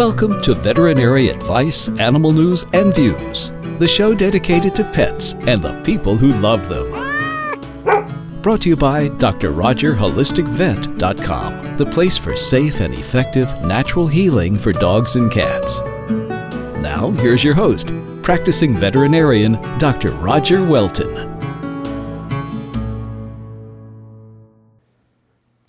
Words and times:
Welcome 0.00 0.40
to 0.44 0.54
Veterinary 0.54 1.28
Advice, 1.28 1.90
Animal 1.90 2.32
News, 2.32 2.64
and 2.72 2.94
Views, 2.94 3.50
the 3.78 3.86
show 3.86 4.14
dedicated 4.14 4.74
to 4.76 4.82
pets 4.82 5.34
and 5.46 5.60
the 5.60 5.78
people 5.82 6.16
who 6.16 6.28
love 6.40 6.70
them. 6.70 6.90
Brought 8.40 8.62
to 8.62 8.70
you 8.70 8.76
by 8.76 9.10
DrRogerHolisticVet.com, 9.10 11.76
the 11.76 11.84
place 11.84 12.16
for 12.16 12.34
safe 12.34 12.80
and 12.80 12.94
effective 12.94 13.54
natural 13.60 14.06
healing 14.06 14.56
for 14.56 14.72
dogs 14.72 15.16
and 15.16 15.30
cats. 15.30 15.82
Now, 16.82 17.10
here's 17.10 17.44
your 17.44 17.52
host, 17.52 17.92
practicing 18.22 18.72
veterinarian 18.72 19.60
Dr. 19.76 20.12
Roger 20.12 20.64
Welton. 20.64 21.29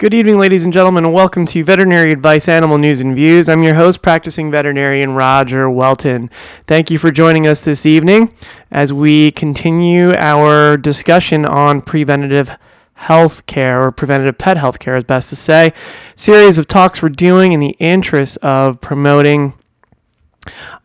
Good 0.02 0.16
evening, 0.16 0.40
ladies 0.40 0.64
and 0.64 0.74
gentlemen, 0.74 1.06
and 1.06 1.14
welcome 1.14 1.46
to 1.46 1.64
Veterinary 1.64 2.12
Advice 2.12 2.50
Animal 2.50 2.80
News 2.80 3.02
and 3.02 3.16
Views. 3.16 3.48
I'm 3.48 3.62
your 3.62 3.76
host, 3.76 4.02
practicing 4.02 4.50
veterinarian 4.50 5.12
Roger 5.12 5.70
Welton. 5.70 6.32
Thank 6.66 6.90
you 6.90 6.98
for 6.98 7.12
joining 7.12 7.46
us 7.46 7.64
this 7.64 7.86
evening 7.86 8.34
as 8.72 8.92
we 8.92 9.30
continue 9.30 10.16
our 10.16 10.76
discussion 10.76 11.46
on 11.46 11.82
preventative 11.84 12.58
health 12.96 13.46
care 13.46 13.84
or 13.84 13.92
preventative 13.92 14.40
pet 14.40 14.58
health 14.58 14.80
care, 14.80 14.96
as 14.96 15.04
best 15.04 15.30
to 15.30 15.36
say. 15.36 15.72
Series 16.16 16.58
of 16.58 16.68
talks 16.68 17.04
we're 17.04 17.10
doing 17.10 17.52
in 17.52 17.60
the 17.60 17.76
interest 17.78 18.38
of 18.38 18.82
promoting 18.82 19.54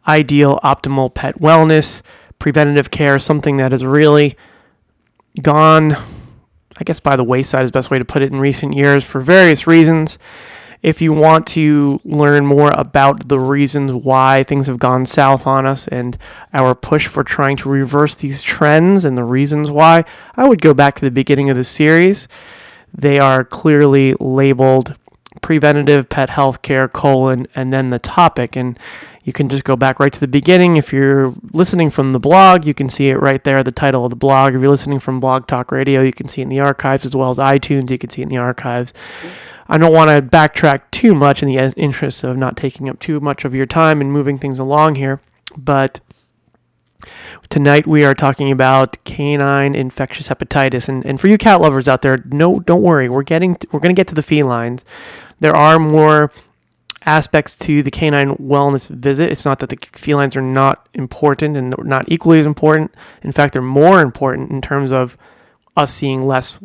ideal, 0.07 0.61
optimal 0.63 1.15
pet 1.15 1.41
wellness, 1.41 2.03
preventative 2.39 2.91
care, 2.91 3.19
something 3.19 3.57
that 3.57 3.73
has 3.73 3.83
really 3.83 4.37
gone 5.41 5.97
I 6.79 6.85
guess 6.85 7.01
by 7.01 7.17
the 7.17 7.25
wayside 7.25 7.65
is 7.65 7.71
the 7.71 7.79
best 7.79 7.91
way 7.91 7.99
to 7.99 8.05
put 8.05 8.23
it 8.23 8.33
in 8.33 8.39
recent 8.39 8.75
years 8.75 9.05
for 9.05 9.21
various 9.21 9.67
reasons. 9.67 10.19
If 10.83 11.01
you 11.01 11.13
want 11.13 11.47
to 11.49 12.01
learn 12.05 12.47
more 12.47 12.71
about 12.75 13.29
the 13.29 13.39
reasons 13.39 13.93
why 13.93 14.45
things 14.45 14.67
have 14.67 14.79
gone 14.79 15.07
south 15.07 15.47
on 15.47 15.67
us 15.67 15.89
and 15.89 16.19
our 16.53 16.75
push 16.75 17.07
for 17.07 17.25
trying 17.25 17.57
to 17.59 17.69
reverse 17.69 18.15
these 18.15 18.43
trends 18.43 19.05
and 19.05 19.17
the 19.17 19.25
reasons 19.25 19.71
why, 19.71 20.05
I 20.37 20.49
would 20.49 20.61
go 20.61 20.75
back 20.75 20.95
to 20.97 21.05
the 21.05 21.11
beginning 21.11 21.51
of 21.51 21.57
the 21.57 21.65
series. 21.65 22.29
They 22.93 23.19
are 23.19 23.43
clearly 23.43 24.15
labeled 24.21 24.97
preventative 25.43 26.09
pet 26.09 26.31
health 26.31 26.63
care 26.63 26.89
colon 26.89 27.47
and 27.55 27.73
then 27.73 27.91
the 27.91 27.99
topic 27.99 28.57
and 28.57 28.79
you 29.27 29.33
can 29.33 29.49
just 29.49 29.65
go 29.65 29.75
back 29.75 29.99
right 29.99 30.13
to 30.13 30.21
the 30.21 30.29
beginning. 30.29 30.77
If 30.77 30.93
you're 30.93 31.35
listening 31.53 31.91
from 31.91 32.13
the 32.13 32.21
blog, 32.21 32.65
you 32.65 32.73
can 32.73 32.89
see 32.89 33.09
it 33.09 33.17
right 33.17 33.43
there, 33.43 33.65
the 33.65 33.73
title 33.73 34.05
of 34.05 34.11
the 34.11 34.17
blog. 34.17 34.55
If 34.55 34.61
you're 34.61 34.71
listening 34.71 35.01
from 35.01 35.19
Blog 35.19 35.49
Talk 35.49 35.73
Radio, 35.73 36.01
you 36.01 36.13
can 36.13 36.29
see 36.29 36.43
it 36.43 36.45
in 36.45 36.49
the 36.49 36.61
archives 36.61 37.05
as 37.05 37.17
well 37.17 37.31
as 37.31 37.39
iTunes. 37.39 37.91
You 37.91 37.99
can 37.99 38.09
see 38.09 38.23
it 38.23 38.27
in 38.27 38.29
the 38.29 38.37
archives. 38.37 38.95
I 39.67 39.79
don't 39.79 39.93
want 39.93 40.11
to 40.11 40.23
backtrack 40.23 40.83
too 40.93 41.13
much 41.13 41.43
in 41.43 41.49
the 41.49 41.75
interest 41.77 42.23
of 42.23 42.37
not 42.37 42.57
taking 42.57 42.89
up 42.89 43.01
too 43.01 43.19
much 43.19 43.45
of 43.45 43.53
your 43.53 43.67
time 43.67 44.01
and 44.01 44.13
moving 44.13 44.39
things 44.39 44.61
along 44.61 44.95
here, 44.95 45.21
but 45.57 45.99
tonight 47.49 47.85
we 47.85 48.05
are 48.05 48.15
talking 48.15 48.53
about 48.53 49.03
canine 49.03 49.75
infectious 49.75 50.29
hepatitis 50.29 50.89
and, 50.89 51.05
and 51.05 51.21
for 51.21 51.27
you 51.29 51.37
cat 51.37 51.61
lovers 51.61 51.87
out 51.87 52.03
there 52.03 52.25
no 52.31 52.59
don't 52.59 52.83
worry 52.83 53.09
we're 53.09 53.23
getting 53.23 53.57
we're 53.71 53.79
going 53.79 53.95
to 53.95 53.99
get 53.99 54.09
to 54.09 54.15
the 54.15 54.23
felines 54.23 54.83
there 55.39 55.55
are 55.55 55.79
more 55.79 56.33
aspects 57.07 57.57
to 57.57 57.83
the 57.83 57.91
canine 57.91 58.35
wellness 58.35 58.89
visit. 58.89 59.31
It's 59.31 59.45
not 59.45 59.61
that 59.61 59.71
the 59.71 59.79
felines 59.93 60.37
are 60.37 60.43
not 60.43 60.89
important 60.93 61.57
and 61.57 61.75
not 61.79 62.05
equally 62.09 62.41
as 62.41 62.47
important. 62.47 62.93
In 63.23 63.33
fact, 63.33 63.53
they're 63.53 63.63
more 63.63 64.03
important 64.03 64.51
in 64.51 64.61
terms 64.61 64.93
of 64.93 65.17
us 65.77 65.95
seeing 65.95 66.21
less 66.21 66.59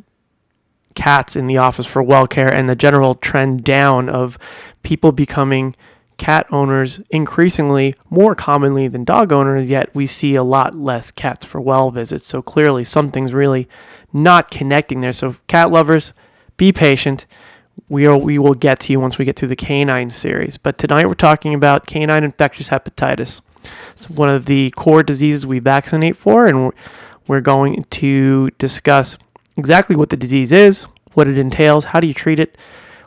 cats 0.96 1.36
in 1.36 1.48
the 1.48 1.58
office 1.58 1.86
for 1.86 2.04
well 2.04 2.28
care 2.28 2.54
and 2.54 2.68
the 2.68 2.76
general 2.76 3.14
trend 3.14 3.64
down 3.64 4.10
of 4.10 4.38
people 4.84 5.12
becoming 5.12 5.76
cat 6.18 6.46
owners 6.52 7.00
increasingly 7.10 7.96
more 8.10 8.36
commonly 8.36 8.88
than 8.88 9.04
dog 9.04 9.32
owners, 9.32 9.70
yet 9.70 9.94
we 9.96 10.06
see 10.06 10.36
a 10.36 10.44
lot 10.44 10.76
less 10.76 11.12
cats 11.12 11.46
for 11.46 11.62
well 11.62 11.92
visits. 11.92 12.28
So 12.28 12.42
clearly 12.42 12.84
something's 12.84 13.34
really 13.34 13.68
not 14.12 14.52
connecting 14.52 15.02
there. 15.02 15.14
So 15.14 15.38
cat 15.48 15.72
lovers, 15.72 16.14
be 16.58 16.72
patient 16.72 17.26
we 17.90 18.08
will, 18.08 18.20
we 18.20 18.40
will 18.40 18.54
get 18.54 18.80
to 18.82 18.94
you 18.94 19.00
once 19.00 19.18
we 19.18 19.26
get 19.26 19.36
to 19.38 19.48
the 19.48 19.56
canine 19.56 20.10
series. 20.10 20.58
But 20.58 20.78
tonight 20.78 21.08
we're 21.08 21.14
talking 21.14 21.54
about 21.54 21.88
canine 21.88 22.24
infectious 22.24 22.70
hepatitis. 22.70 23.42
It's 23.94 24.10
one 24.10 24.30
of 24.30 24.46
the 24.46 24.72
core 24.72 25.04
diseases 25.04 25.46
we 25.46 25.60
vaccinate 25.60 26.16
for, 26.16 26.48
and 26.48 26.72
we're 27.28 27.42
going 27.42 27.84
to 27.84 28.50
discuss 28.58 29.18
exactly 29.58 29.96
what 29.96 30.10
the 30.10 30.18
disease 30.18 30.52
is, 30.52 30.84
what 31.14 31.28
it 31.28 31.38
entails, 31.38 31.86
how 31.86 32.00
do 32.00 32.08
you 32.08 32.14
treat 32.14 32.40
it, 32.40 32.58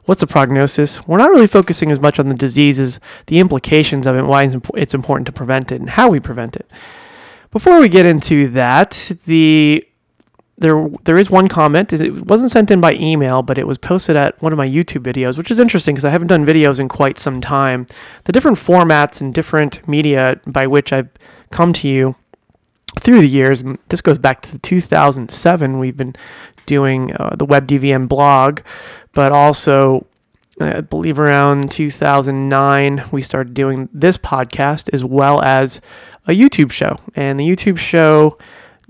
what's 0.04 0.20
the 0.20 0.26
prognosis. 0.26 1.06
We're 1.06 1.18
not 1.18 1.30
really 1.30 1.46
focusing 1.46 1.90
as 1.90 1.98
much 1.98 2.18
on 2.18 2.28
the 2.28 2.34
disease 2.34 2.78
as 2.78 3.00
the 3.26 3.40
implications 3.40 4.06
of 4.06 4.16
it, 4.16 4.22
why 4.22 4.54
it's 4.74 4.94
important 4.94 5.26
to 5.26 5.32
prevent 5.32 5.72
it, 5.72 5.80
and 5.80 5.90
how 5.90 6.10
we 6.10 6.20
prevent 6.20 6.56
it. 6.56 6.70
Before 7.50 7.80
we 7.80 7.88
get 7.88 8.04
into 8.06 8.48
that, 8.50 9.12
the 9.26 9.86
there 10.56 10.88
there 11.04 11.18
is 11.18 11.30
one 11.30 11.48
comment. 11.48 11.92
It 11.92 12.26
wasn't 12.26 12.50
sent 12.50 12.70
in 12.70 12.80
by 12.80 12.94
email, 12.94 13.42
but 13.42 13.58
it 13.58 13.66
was 13.66 13.78
posted 13.78 14.16
at 14.16 14.40
one 14.40 14.52
of 14.52 14.56
my 14.56 14.68
YouTube 14.68 15.02
videos, 15.02 15.36
which 15.36 15.50
is 15.50 15.58
interesting 15.58 15.94
because 15.94 16.04
I 16.04 16.10
haven't 16.10 16.28
done 16.28 16.46
videos 16.46 16.78
in 16.78 16.88
quite 16.88 17.18
some 17.18 17.40
time. 17.40 17.86
The 18.24 18.32
different 18.32 18.58
formats 18.58 19.20
and 19.20 19.34
different 19.34 19.86
media 19.88 20.40
by 20.46 20.66
which 20.66 20.92
I've 20.92 21.08
come 21.50 21.72
to 21.74 21.88
you 21.88 22.14
through 23.00 23.20
the 23.20 23.28
years, 23.28 23.62
and 23.62 23.78
this 23.88 24.00
goes 24.00 24.18
back 24.18 24.42
to 24.42 24.58
2007. 24.58 25.78
We've 25.78 25.96
been 25.96 26.14
doing 26.66 27.12
uh, 27.16 27.34
the 27.36 27.46
WebDVM 27.46 28.08
blog, 28.08 28.60
but 29.12 29.32
also 29.32 30.06
I 30.60 30.82
believe 30.82 31.18
around 31.18 31.72
2009 31.72 33.04
we 33.10 33.22
started 33.22 33.54
doing 33.54 33.88
this 33.92 34.16
podcast 34.16 34.88
as 34.92 35.04
well 35.04 35.42
as 35.42 35.80
a 36.28 36.30
YouTube 36.30 36.70
show, 36.70 37.00
and 37.16 37.40
the 37.40 37.44
YouTube 37.44 37.78
show 37.78 38.38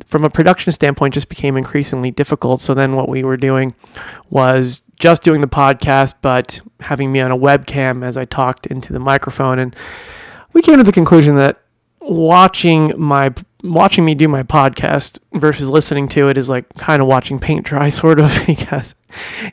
from 0.07 0.25
a 0.25 0.31
production 0.31 0.73
standpoint 0.73 1.15
just 1.15 1.29
became 1.29 1.57
increasingly 1.57 2.11
difficult. 2.11 2.61
So 2.61 2.75
then 2.75 2.95
what 2.97 3.09
we 3.09 3.25
were 3.25 3.37
doing 3.37 3.75
was 4.31 4.83
just 4.99 5.23
doing 5.23 5.41
the 5.41 5.47
podcast, 5.47 6.15
but 6.21 6.61
having 6.81 7.13
me 7.13 7.21
on 7.21 7.31
a 7.31 7.37
webcam 7.37 8.05
as 8.05 8.17
I 8.17 8.25
talked 8.25 8.67
into 8.67 8.93
the 8.93 8.99
microphone. 8.99 9.59
And 9.59 9.75
we 10.53 10.63
came 10.63 10.77
to 10.79 10.85
the 10.85 10.93
conclusion 10.93 11.37
that 11.37 11.61
watching 12.01 12.93
my 12.99 13.33
watching 13.63 14.05
me 14.05 14.15
do 14.15 14.29
my 14.29 14.43
podcast 14.43 15.19
versus 15.33 15.71
listening 15.71 16.07
to 16.07 16.29
it 16.29 16.37
is 16.37 16.51
like 16.51 16.69
kind 16.75 17.01
of 17.01 17.09
watching 17.09 17.39
paint 17.39 17.65
dry 17.65 17.89
sort 17.91 18.21
of 18.21 18.45
because 18.47 18.95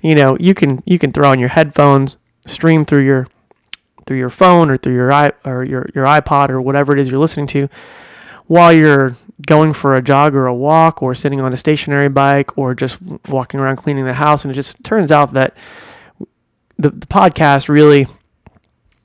you 0.01 0.13
know 0.13 0.38
you 0.39 0.53
can 0.53 0.83
you 0.85 1.00
can 1.00 1.12
throw 1.12 1.31
on 1.31 1.39
your 1.39 1.50
headphones 1.50 2.18
stream 2.45 2.83
through 2.83 3.03
your 3.03 3.28
through 4.06 4.18
your 4.18 4.29
phone 4.29 4.69
or 4.69 4.75
through 4.75 4.94
your 4.94 5.12
i 5.13 5.31
or 5.45 5.63
your, 5.63 5.88
your 5.95 6.06
ipod 6.06 6.50
or 6.50 6.62
whatever 6.62 6.91
it 6.94 7.00
is 7.00 7.09
you're 7.09 7.19
listening 7.19 7.47
to 7.47 7.69
while 8.47 8.73
you're 8.73 9.16
going 9.46 9.74
for 9.74 9.96
a 9.96 10.02
jog 10.02 10.35
or 10.35 10.47
a 10.47 10.53
walk 10.53 11.02
or 11.02 11.16
sitting 11.16 11.41
on 11.41 11.53
a 11.53 11.57
stationary 11.57 12.09
bike 12.09 12.57
or 12.57 12.74
just 12.74 13.00
walking 13.28 13.59
around 13.59 13.78
cleaning 13.78 14.06
the 14.06 14.13
house. 14.13 14.44
And 14.44 14.52
it 14.52 14.56
just 14.56 14.84
turns 14.84 15.12
out 15.12 15.34
that 15.34 15.56
the, 16.78 16.90
the 16.90 17.07
podcast 17.07 17.69
really 17.69 18.07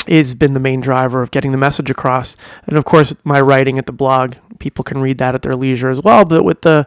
has 0.08 0.34
been 0.34 0.52
the 0.52 0.60
main 0.60 0.80
driver 0.80 1.22
of 1.22 1.30
getting 1.30 1.52
the 1.52 1.58
message 1.58 1.90
across. 1.90 2.36
And 2.66 2.76
of 2.76 2.84
course, 2.84 3.14
my 3.24 3.40
writing 3.40 3.78
at 3.78 3.86
the 3.86 3.92
blog, 3.92 4.36
people 4.58 4.84
can 4.84 4.98
read 4.98 5.18
that 5.18 5.34
at 5.34 5.42
their 5.42 5.56
leisure 5.56 5.88
as 5.88 6.00
well. 6.00 6.24
But 6.24 6.44
with 6.44 6.62
the 6.62 6.86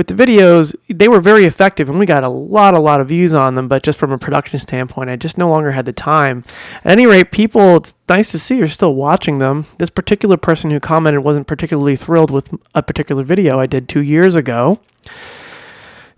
with 0.00 0.06
the 0.06 0.14
videos, 0.14 0.74
they 0.88 1.08
were 1.08 1.20
very 1.20 1.44
effective 1.44 1.90
and 1.90 1.98
we 1.98 2.06
got 2.06 2.24
a 2.24 2.28
lot, 2.30 2.72
a 2.72 2.78
lot 2.78 3.02
of 3.02 3.08
views 3.08 3.34
on 3.34 3.54
them. 3.54 3.68
But 3.68 3.82
just 3.82 3.98
from 3.98 4.12
a 4.12 4.16
production 4.16 4.58
standpoint, 4.58 5.10
I 5.10 5.16
just 5.16 5.36
no 5.36 5.50
longer 5.50 5.72
had 5.72 5.84
the 5.84 5.92
time. 5.92 6.42
At 6.84 6.92
any 6.92 7.04
rate, 7.04 7.30
people, 7.30 7.76
it's 7.76 7.94
nice 8.08 8.30
to 8.30 8.38
see 8.38 8.56
you're 8.56 8.68
still 8.68 8.94
watching 8.94 9.40
them. 9.40 9.66
This 9.76 9.90
particular 9.90 10.38
person 10.38 10.70
who 10.70 10.80
commented 10.80 11.22
wasn't 11.22 11.46
particularly 11.46 11.96
thrilled 11.96 12.30
with 12.30 12.48
a 12.74 12.82
particular 12.82 13.22
video 13.22 13.60
I 13.60 13.66
did 13.66 13.90
two 13.90 14.00
years 14.00 14.36
ago. 14.36 14.80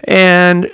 And 0.04 0.70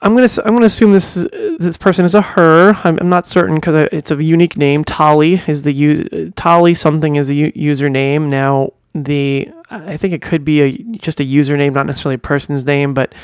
I'm 0.00 0.14
gonna 0.14 0.28
I'm 0.44 0.54
gonna 0.54 0.66
assume 0.66 0.92
this 0.92 1.14
this 1.58 1.76
person 1.76 2.04
is 2.04 2.14
a 2.14 2.22
her. 2.22 2.74
I'm, 2.84 2.96
I'm 3.00 3.08
not 3.08 3.26
certain 3.26 3.56
because 3.56 3.88
it's 3.90 4.12
a 4.12 4.22
unique 4.22 4.56
name. 4.56 4.84
Tali 4.84 5.42
is 5.48 5.62
the 5.62 5.72
use 5.72 6.32
Tali 6.36 6.74
something 6.74 7.16
is 7.16 7.28
a 7.28 7.34
u- 7.34 7.52
username. 7.52 8.28
Now 8.28 8.72
the 8.94 9.48
I 9.70 9.96
think 9.96 10.14
it 10.14 10.22
could 10.22 10.44
be 10.44 10.60
a 10.60 10.72
just 10.98 11.20
a 11.20 11.24
username, 11.24 11.74
not 11.74 11.86
necessarily 11.86 12.14
a 12.14 12.18
person's 12.18 12.64
name, 12.64 12.94
but 12.94 13.14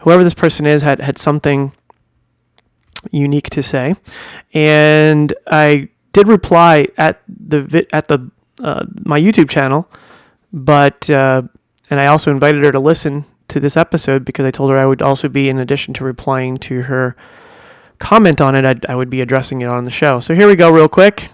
whoever 0.00 0.22
this 0.22 0.34
person 0.34 0.66
is 0.66 0.82
had 0.82 1.00
had 1.00 1.18
something 1.18 1.72
unique 3.10 3.50
to 3.50 3.62
say, 3.62 3.94
and 4.52 5.32
I 5.46 5.88
did 6.12 6.28
reply 6.28 6.88
at 6.98 7.22
the 7.28 7.86
at 7.92 8.08
the 8.08 8.30
uh, 8.62 8.84
my 9.04 9.20
YouTube 9.20 9.48
channel, 9.48 9.88
but 10.52 11.08
uh, 11.08 11.42
and 11.88 12.00
I 12.00 12.06
also 12.06 12.30
invited 12.30 12.64
her 12.64 12.72
to 12.72 12.80
listen 12.80 13.24
to 13.48 13.60
this 13.60 13.76
episode 13.76 14.24
because 14.24 14.44
I 14.44 14.50
told 14.50 14.70
her 14.70 14.78
I 14.78 14.86
would 14.86 15.00
also 15.00 15.28
be 15.28 15.48
in 15.48 15.58
addition 15.58 15.94
to 15.94 16.04
replying 16.04 16.56
to 16.58 16.82
her 16.82 17.16
comment 17.98 18.40
on 18.40 18.54
it, 18.54 18.64
I'd, 18.64 18.84
I 18.86 18.94
would 18.94 19.08
be 19.08 19.20
addressing 19.20 19.62
it 19.62 19.68
on 19.68 19.84
the 19.84 19.90
show. 19.90 20.20
So 20.20 20.34
here 20.34 20.46
we 20.46 20.56
go, 20.56 20.70
real 20.70 20.88
quick 20.88 21.30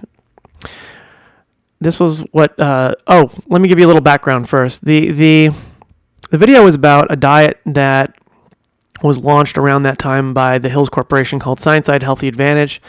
this 1.82 2.00
was 2.00 2.20
what. 2.32 2.58
Uh, 2.58 2.94
oh, 3.06 3.30
let 3.48 3.60
me 3.60 3.68
give 3.68 3.78
you 3.78 3.86
a 3.86 3.88
little 3.88 4.02
background 4.02 4.48
first. 4.48 4.84
The 4.84 5.10
the 5.10 5.50
the 6.30 6.38
video 6.38 6.64
was 6.64 6.74
about 6.74 7.12
a 7.12 7.16
diet 7.16 7.60
that 7.66 8.16
was 9.02 9.18
launched 9.18 9.58
around 9.58 9.82
that 9.82 9.98
time 9.98 10.32
by 10.32 10.58
the 10.58 10.68
Hills 10.68 10.88
Corporation 10.88 11.38
called 11.38 11.60
Science 11.60 11.86
Diet 11.86 12.02
Healthy 12.02 12.28
Advantage. 12.28 12.80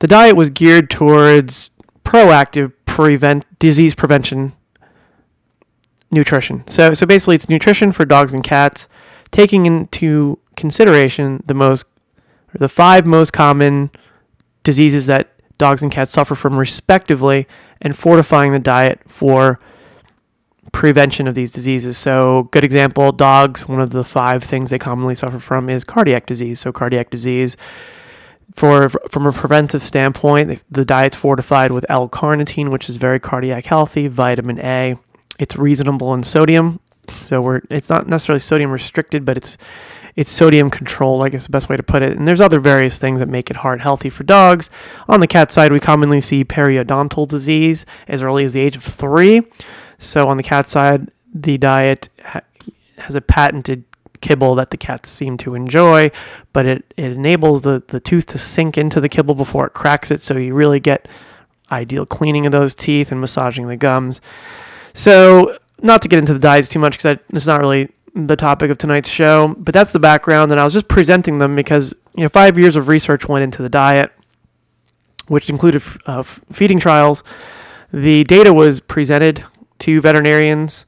The 0.00 0.06
diet 0.06 0.36
was 0.36 0.50
geared 0.50 0.90
towards 0.90 1.70
proactive 2.04 2.72
prevent 2.86 3.46
disease 3.58 3.94
prevention 3.94 4.52
nutrition. 6.10 6.66
So 6.68 6.94
so 6.94 7.06
basically 7.06 7.36
it's 7.36 7.48
nutrition 7.48 7.92
for 7.92 8.04
dogs 8.04 8.32
and 8.32 8.42
cats 8.42 8.88
taking 9.30 9.66
into 9.66 10.38
consideration 10.56 11.42
the 11.46 11.54
most 11.54 11.86
the 12.52 12.68
five 12.68 13.04
most 13.04 13.32
common 13.32 13.90
diseases 14.62 15.06
that 15.06 15.33
dogs 15.58 15.82
and 15.82 15.92
cats 15.92 16.12
suffer 16.12 16.34
from 16.34 16.58
respectively 16.58 17.46
and 17.80 17.96
fortifying 17.96 18.52
the 18.52 18.58
diet 18.58 19.00
for 19.06 19.58
prevention 20.72 21.28
of 21.28 21.34
these 21.34 21.52
diseases. 21.52 21.96
So, 21.96 22.48
good 22.50 22.64
example, 22.64 23.12
dogs, 23.12 23.68
one 23.68 23.80
of 23.80 23.90
the 23.90 24.04
five 24.04 24.42
things 24.42 24.70
they 24.70 24.78
commonly 24.78 25.14
suffer 25.14 25.38
from 25.38 25.70
is 25.70 25.84
cardiac 25.84 26.26
disease. 26.26 26.60
So, 26.60 26.72
cardiac 26.72 27.10
disease 27.10 27.56
for 28.54 28.88
from 28.88 29.26
a 29.26 29.32
preventive 29.32 29.82
standpoint, 29.82 30.62
the 30.70 30.84
diet's 30.84 31.16
fortified 31.16 31.72
with 31.72 31.84
L-carnitine, 31.88 32.70
which 32.70 32.88
is 32.88 32.96
very 32.96 33.18
cardiac 33.18 33.66
healthy, 33.66 34.08
vitamin 34.08 34.60
A. 34.60 34.96
It's 35.38 35.56
reasonable 35.56 36.14
in 36.14 36.22
sodium, 36.22 36.80
so 37.08 37.40
we're 37.40 37.62
it's 37.68 37.90
not 37.90 38.06
necessarily 38.06 38.40
sodium 38.40 38.70
restricted, 38.70 39.24
but 39.24 39.36
it's 39.36 39.58
it's 40.16 40.30
sodium 40.30 40.70
controlled, 40.70 41.22
I 41.22 41.28
guess 41.28 41.44
the 41.44 41.50
best 41.50 41.68
way 41.68 41.76
to 41.76 41.82
put 41.82 42.02
it. 42.02 42.16
And 42.16 42.26
there's 42.26 42.40
other 42.40 42.60
various 42.60 42.98
things 42.98 43.18
that 43.18 43.28
make 43.28 43.50
it 43.50 43.56
heart 43.58 43.80
healthy 43.80 44.10
for 44.10 44.22
dogs. 44.22 44.70
On 45.08 45.20
the 45.20 45.26
cat 45.26 45.50
side, 45.50 45.72
we 45.72 45.80
commonly 45.80 46.20
see 46.20 46.44
periodontal 46.44 47.26
disease 47.26 47.84
as 48.06 48.22
early 48.22 48.44
as 48.44 48.52
the 48.52 48.60
age 48.60 48.76
of 48.76 48.84
three. 48.84 49.42
So 49.98 50.28
on 50.28 50.36
the 50.36 50.42
cat 50.42 50.70
side, 50.70 51.10
the 51.32 51.58
diet 51.58 52.08
ha- 52.22 52.42
has 52.98 53.14
a 53.14 53.20
patented 53.20 53.84
kibble 54.20 54.54
that 54.54 54.70
the 54.70 54.76
cats 54.76 55.10
seem 55.10 55.36
to 55.38 55.54
enjoy, 55.54 56.10
but 56.52 56.64
it, 56.64 56.94
it 56.96 57.12
enables 57.12 57.62
the, 57.62 57.82
the 57.88 58.00
tooth 58.00 58.26
to 58.26 58.38
sink 58.38 58.78
into 58.78 59.00
the 59.00 59.08
kibble 59.08 59.34
before 59.34 59.66
it 59.66 59.72
cracks 59.72 60.10
it. 60.10 60.20
So 60.20 60.36
you 60.36 60.54
really 60.54 60.80
get 60.80 61.08
ideal 61.70 62.06
cleaning 62.06 62.46
of 62.46 62.52
those 62.52 62.74
teeth 62.74 63.10
and 63.10 63.20
massaging 63.20 63.66
the 63.66 63.76
gums. 63.76 64.20
So, 64.92 65.58
not 65.82 66.00
to 66.02 66.08
get 66.08 66.20
into 66.20 66.32
the 66.32 66.38
diets 66.38 66.68
too 66.68 66.78
much 66.78 66.96
because 66.96 67.18
it's 67.30 67.46
not 67.46 67.60
really 67.60 67.90
the 68.14 68.36
topic 68.36 68.70
of 68.70 68.78
tonight's 68.78 69.08
show, 69.08 69.54
but 69.58 69.74
that's 69.74 69.92
the 69.92 69.98
background. 69.98 70.52
And 70.52 70.60
I 70.60 70.64
was 70.64 70.72
just 70.72 70.88
presenting 70.88 71.38
them 71.38 71.56
because, 71.56 71.94
you 72.14 72.22
know, 72.22 72.28
five 72.28 72.58
years 72.58 72.76
of 72.76 72.88
research 72.88 73.28
went 73.28 73.42
into 73.42 73.62
the 73.62 73.68
diet, 73.68 74.12
which 75.26 75.50
included 75.50 75.82
uh, 76.06 76.22
feeding 76.22 76.78
trials. 76.78 77.24
The 77.92 78.24
data 78.24 78.52
was 78.52 78.80
presented 78.80 79.44
to 79.80 80.00
veterinarians 80.00 80.86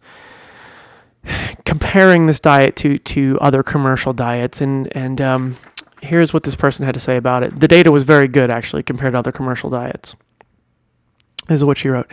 comparing 1.65 2.27
this 2.27 2.41
diet 2.41 2.77
to 2.77 2.99
to 2.99 3.39
other 3.41 3.63
commercial 3.63 4.13
diets 4.13 4.61
and 4.61 4.95
and 4.97 5.21
um, 5.21 5.57
here's 6.03 6.33
what 6.33 6.45
this 6.45 6.55
person 6.55 6.85
had 6.85 6.95
to 6.95 7.01
say 7.01 7.17
about 7.17 7.43
it 7.43 7.59
the 7.61 7.69
data 7.69 7.91
was 7.91 8.05
very 8.05 8.29
good 8.29 8.51
actually 8.51 8.83
compared 8.83 9.13
to 9.13 9.19
other 9.19 9.33
commercial 9.33 9.69
diets 9.69 10.15
this 11.49 11.57
is 11.57 11.65
what 11.65 11.79
she 11.79 11.89
wrote 11.89 12.07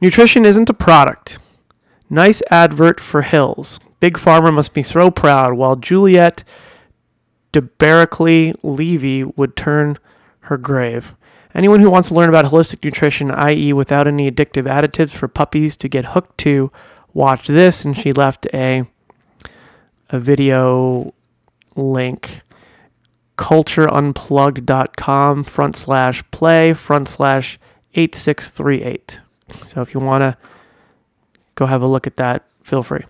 nutrition 0.00 0.44
isn't 0.44 0.70
a 0.70 0.74
product 0.74 1.38
nice 2.08 2.40
advert 2.50 3.00
for 3.00 3.22
hills 3.22 3.80
big 4.02 4.18
pharma 4.18 4.52
must 4.52 4.74
be 4.74 4.82
so 4.82 5.10
proud 5.10 5.54
while 5.54 5.76
Juliette 5.76 6.44
de 7.52 7.62
Baïracli 7.62 8.54
Levy 8.62 9.22
would 9.22 9.56
turn 9.56 9.98
her 10.40 10.58
grave 10.58 11.14
Anyone 11.54 11.80
who 11.80 11.90
wants 11.90 12.08
to 12.08 12.14
learn 12.14 12.30
about 12.30 12.46
holistic 12.46 12.82
nutrition, 12.82 13.30
i.e., 13.30 13.74
without 13.74 14.08
any 14.08 14.30
addictive 14.30 14.64
additives 14.64 15.10
for 15.10 15.28
puppies 15.28 15.76
to 15.76 15.88
get 15.88 16.06
hooked 16.06 16.38
to, 16.38 16.72
watch 17.12 17.46
this. 17.46 17.84
And 17.84 17.94
she 17.96 18.10
left 18.12 18.46
a 18.54 18.84
a 20.08 20.18
video 20.18 21.14
link 21.74 22.42
cultureunplugged.com 23.36 25.44
front 25.44 25.76
slash 25.76 26.24
play 26.30 26.74
front 26.74 27.08
slash 27.08 27.58
8638. 27.94 29.20
So 29.62 29.80
if 29.80 29.94
you 29.94 30.00
want 30.00 30.22
to 30.22 30.36
go 31.54 31.66
have 31.66 31.82
a 31.82 31.86
look 31.86 32.06
at 32.06 32.16
that, 32.16 32.44
feel 32.62 32.82
free. 32.82 33.04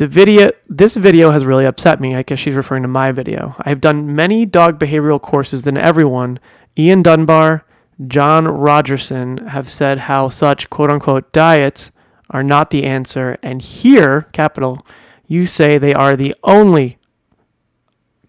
The 0.00 0.08
video, 0.08 0.50
this 0.66 0.96
video 0.96 1.30
has 1.30 1.44
really 1.44 1.66
upset 1.66 2.00
me. 2.00 2.14
I 2.14 2.22
guess 2.22 2.38
she's 2.38 2.54
referring 2.54 2.80
to 2.84 2.88
my 2.88 3.12
video. 3.12 3.54
I 3.58 3.68
have 3.68 3.82
done 3.82 4.14
many 4.14 4.46
dog 4.46 4.78
behavioral 4.78 5.20
courses 5.20 5.64
than 5.64 5.76
everyone 5.76 6.40
Ian 6.78 7.02
Dunbar, 7.02 7.66
John 8.06 8.46
Rogerson 8.46 9.48
have 9.48 9.68
said 9.68 9.98
how 9.98 10.30
such 10.30 10.70
quote 10.70 10.88
unquote 10.90 11.30
diets 11.34 11.90
are 12.30 12.42
not 12.42 12.70
the 12.70 12.84
answer. 12.84 13.36
And 13.42 13.60
here, 13.60 14.22
capital, 14.32 14.78
you 15.26 15.44
say 15.44 15.76
they 15.76 15.92
are 15.92 16.16
the 16.16 16.34
only 16.44 16.96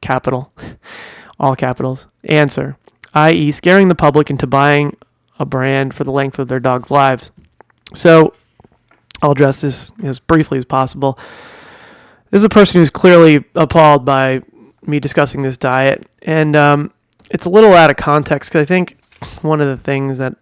capital, 0.01 0.51
all 1.39 1.55
capitals, 1.55 2.05
answer, 2.25 2.75
i.e., 3.13 3.49
scaring 3.49 3.87
the 3.87 3.95
public 3.95 4.29
into 4.29 4.45
buying 4.45 4.97
a 5.39 5.45
brand 5.45 5.93
for 5.93 6.03
the 6.03 6.11
length 6.11 6.37
of 6.37 6.49
their 6.49 6.59
dog's 6.59 6.91
lives. 6.91 7.31
So 7.93 8.33
I'll 9.21 9.31
address 9.31 9.61
this 9.61 9.93
as 10.03 10.19
briefly 10.19 10.57
as 10.57 10.65
possible. 10.65 11.17
This 12.31 12.39
is 12.39 12.45
a 12.45 12.49
person 12.49 12.79
who's 12.79 12.89
clearly 12.89 13.43
appalled 13.55 14.05
by 14.05 14.41
me 14.83 14.99
discussing 14.99 15.41
this 15.41 15.57
diet. 15.57 16.07
And 16.21 16.55
um, 16.55 16.93
it's 17.29 17.45
a 17.45 17.49
little 17.49 17.73
out 17.73 17.91
of 17.91 17.97
context 17.97 18.49
because 18.49 18.63
I 18.63 18.65
think 18.65 18.97
one 19.41 19.61
of 19.61 19.67
the 19.67 19.77
things 19.77 20.17
that, 20.17 20.35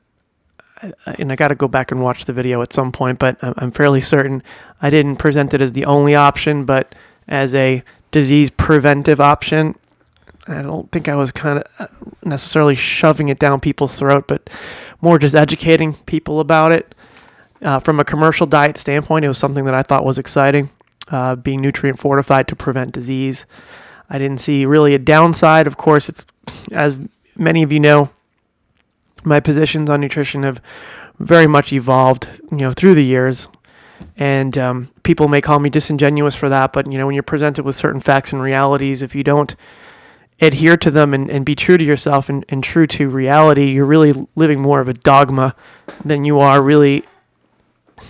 and 1.05 1.31
I 1.31 1.35
got 1.35 1.49
to 1.49 1.55
go 1.55 1.67
back 1.67 1.91
and 1.91 2.01
watch 2.01 2.25
the 2.25 2.33
video 2.33 2.61
at 2.61 2.71
some 2.71 2.91
point, 2.91 3.19
but 3.19 3.37
I'm 3.41 3.71
fairly 3.71 4.01
certain 4.01 4.43
I 4.81 4.89
didn't 4.89 5.17
present 5.17 5.53
it 5.53 5.61
as 5.61 5.73
the 5.73 5.85
only 5.85 6.15
option, 6.15 6.63
but 6.63 6.95
as 7.27 7.53
a 7.53 7.83
disease 8.11 8.49
preventive 8.49 9.19
option. 9.19 9.75
I 10.47 10.61
don't 10.61 10.91
think 10.91 11.07
I 11.07 11.15
was 11.15 11.31
kind 11.31 11.59
of 11.59 11.65
uh, 11.77 11.87
necessarily 12.23 12.73
shoving 12.75 13.29
it 13.29 13.37
down 13.37 13.59
people's 13.59 13.97
throat, 13.99 14.27
but 14.27 14.49
more 15.01 15.19
just 15.19 15.35
educating 15.35 15.93
people 15.93 16.39
about 16.39 16.71
it. 16.71 16.95
Uh, 17.61 17.79
from 17.79 17.99
a 17.99 18.05
commercial 18.05 18.47
diet 18.47 18.77
standpoint, 18.77 19.25
it 19.25 19.27
was 19.27 19.37
something 19.37 19.65
that 19.65 19.73
I 19.73 19.83
thought 19.83 20.05
was 20.05 20.17
exciting, 20.17 20.71
uh, 21.09 21.35
being 21.35 21.61
nutrient 21.61 21.99
fortified 21.99 22.47
to 22.47 22.55
prevent 22.55 22.93
disease. 22.93 23.45
I 24.09 24.17
didn't 24.17 24.39
see 24.39 24.65
really 24.65 24.93
a 24.93 24.99
downside. 24.99 25.67
Of 25.67 25.77
course, 25.77 26.09
it's 26.09 26.25
as 26.71 26.97
many 27.35 27.63
of 27.63 27.71
you 27.71 27.79
know, 27.79 28.09
my 29.23 29.39
positions 29.39 29.89
on 29.89 30.01
nutrition 30.01 30.43
have 30.43 30.61
very 31.19 31.47
much 31.47 31.73
evolved, 31.73 32.29
you 32.51 32.57
know, 32.57 32.71
through 32.71 32.95
the 32.95 33.03
years. 33.03 33.47
And 34.17 34.57
um, 34.57 34.91
people 35.03 35.27
may 35.27 35.41
call 35.41 35.59
me 35.59 35.69
disingenuous 35.69 36.35
for 36.35 36.49
that, 36.49 36.71
but 36.71 36.91
you 36.91 36.97
know, 36.97 37.05
when 37.05 37.15
you're 37.15 37.23
presented 37.23 37.65
with 37.65 37.75
certain 37.75 37.99
facts 38.01 38.31
and 38.31 38.41
realities, 38.41 39.03
if 39.03 39.13
you 39.13 39.23
don't 39.23 39.55
adhere 40.41 40.77
to 40.77 40.89
them 40.89 41.13
and, 41.13 41.29
and 41.29 41.45
be 41.45 41.55
true 41.55 41.77
to 41.77 41.83
yourself 41.83 42.29
and, 42.29 42.45
and 42.47 42.63
true 42.63 42.87
to 42.87 43.09
reality, 43.09 43.71
you're 43.71 43.85
really 43.85 44.13
living 44.35 44.61
more 44.61 44.79
of 44.79 44.87
a 44.87 44.93
dogma 44.93 45.53
than 46.03 46.23
you 46.23 46.39
are 46.39 46.61
really 46.61 47.03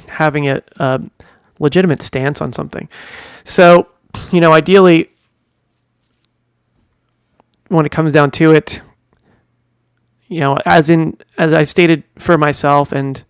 having 0.07 0.47
a, 0.47 0.61
a 0.77 1.01
legitimate 1.59 2.01
stance 2.01 2.41
on 2.41 2.53
something. 2.53 2.89
So, 3.43 3.87
you 4.31 4.41
know, 4.41 4.53
ideally, 4.53 5.11
when 7.67 7.85
it 7.85 7.91
comes 7.91 8.11
down 8.11 8.31
to 8.31 8.51
it, 8.51 8.81
you 10.27 10.39
know, 10.39 10.57
as 10.65 10.89
in 10.89 11.17
as 11.37 11.53
I've 11.53 11.69
stated 11.69 12.03
for 12.17 12.37
myself, 12.37 12.91
and 12.91 13.23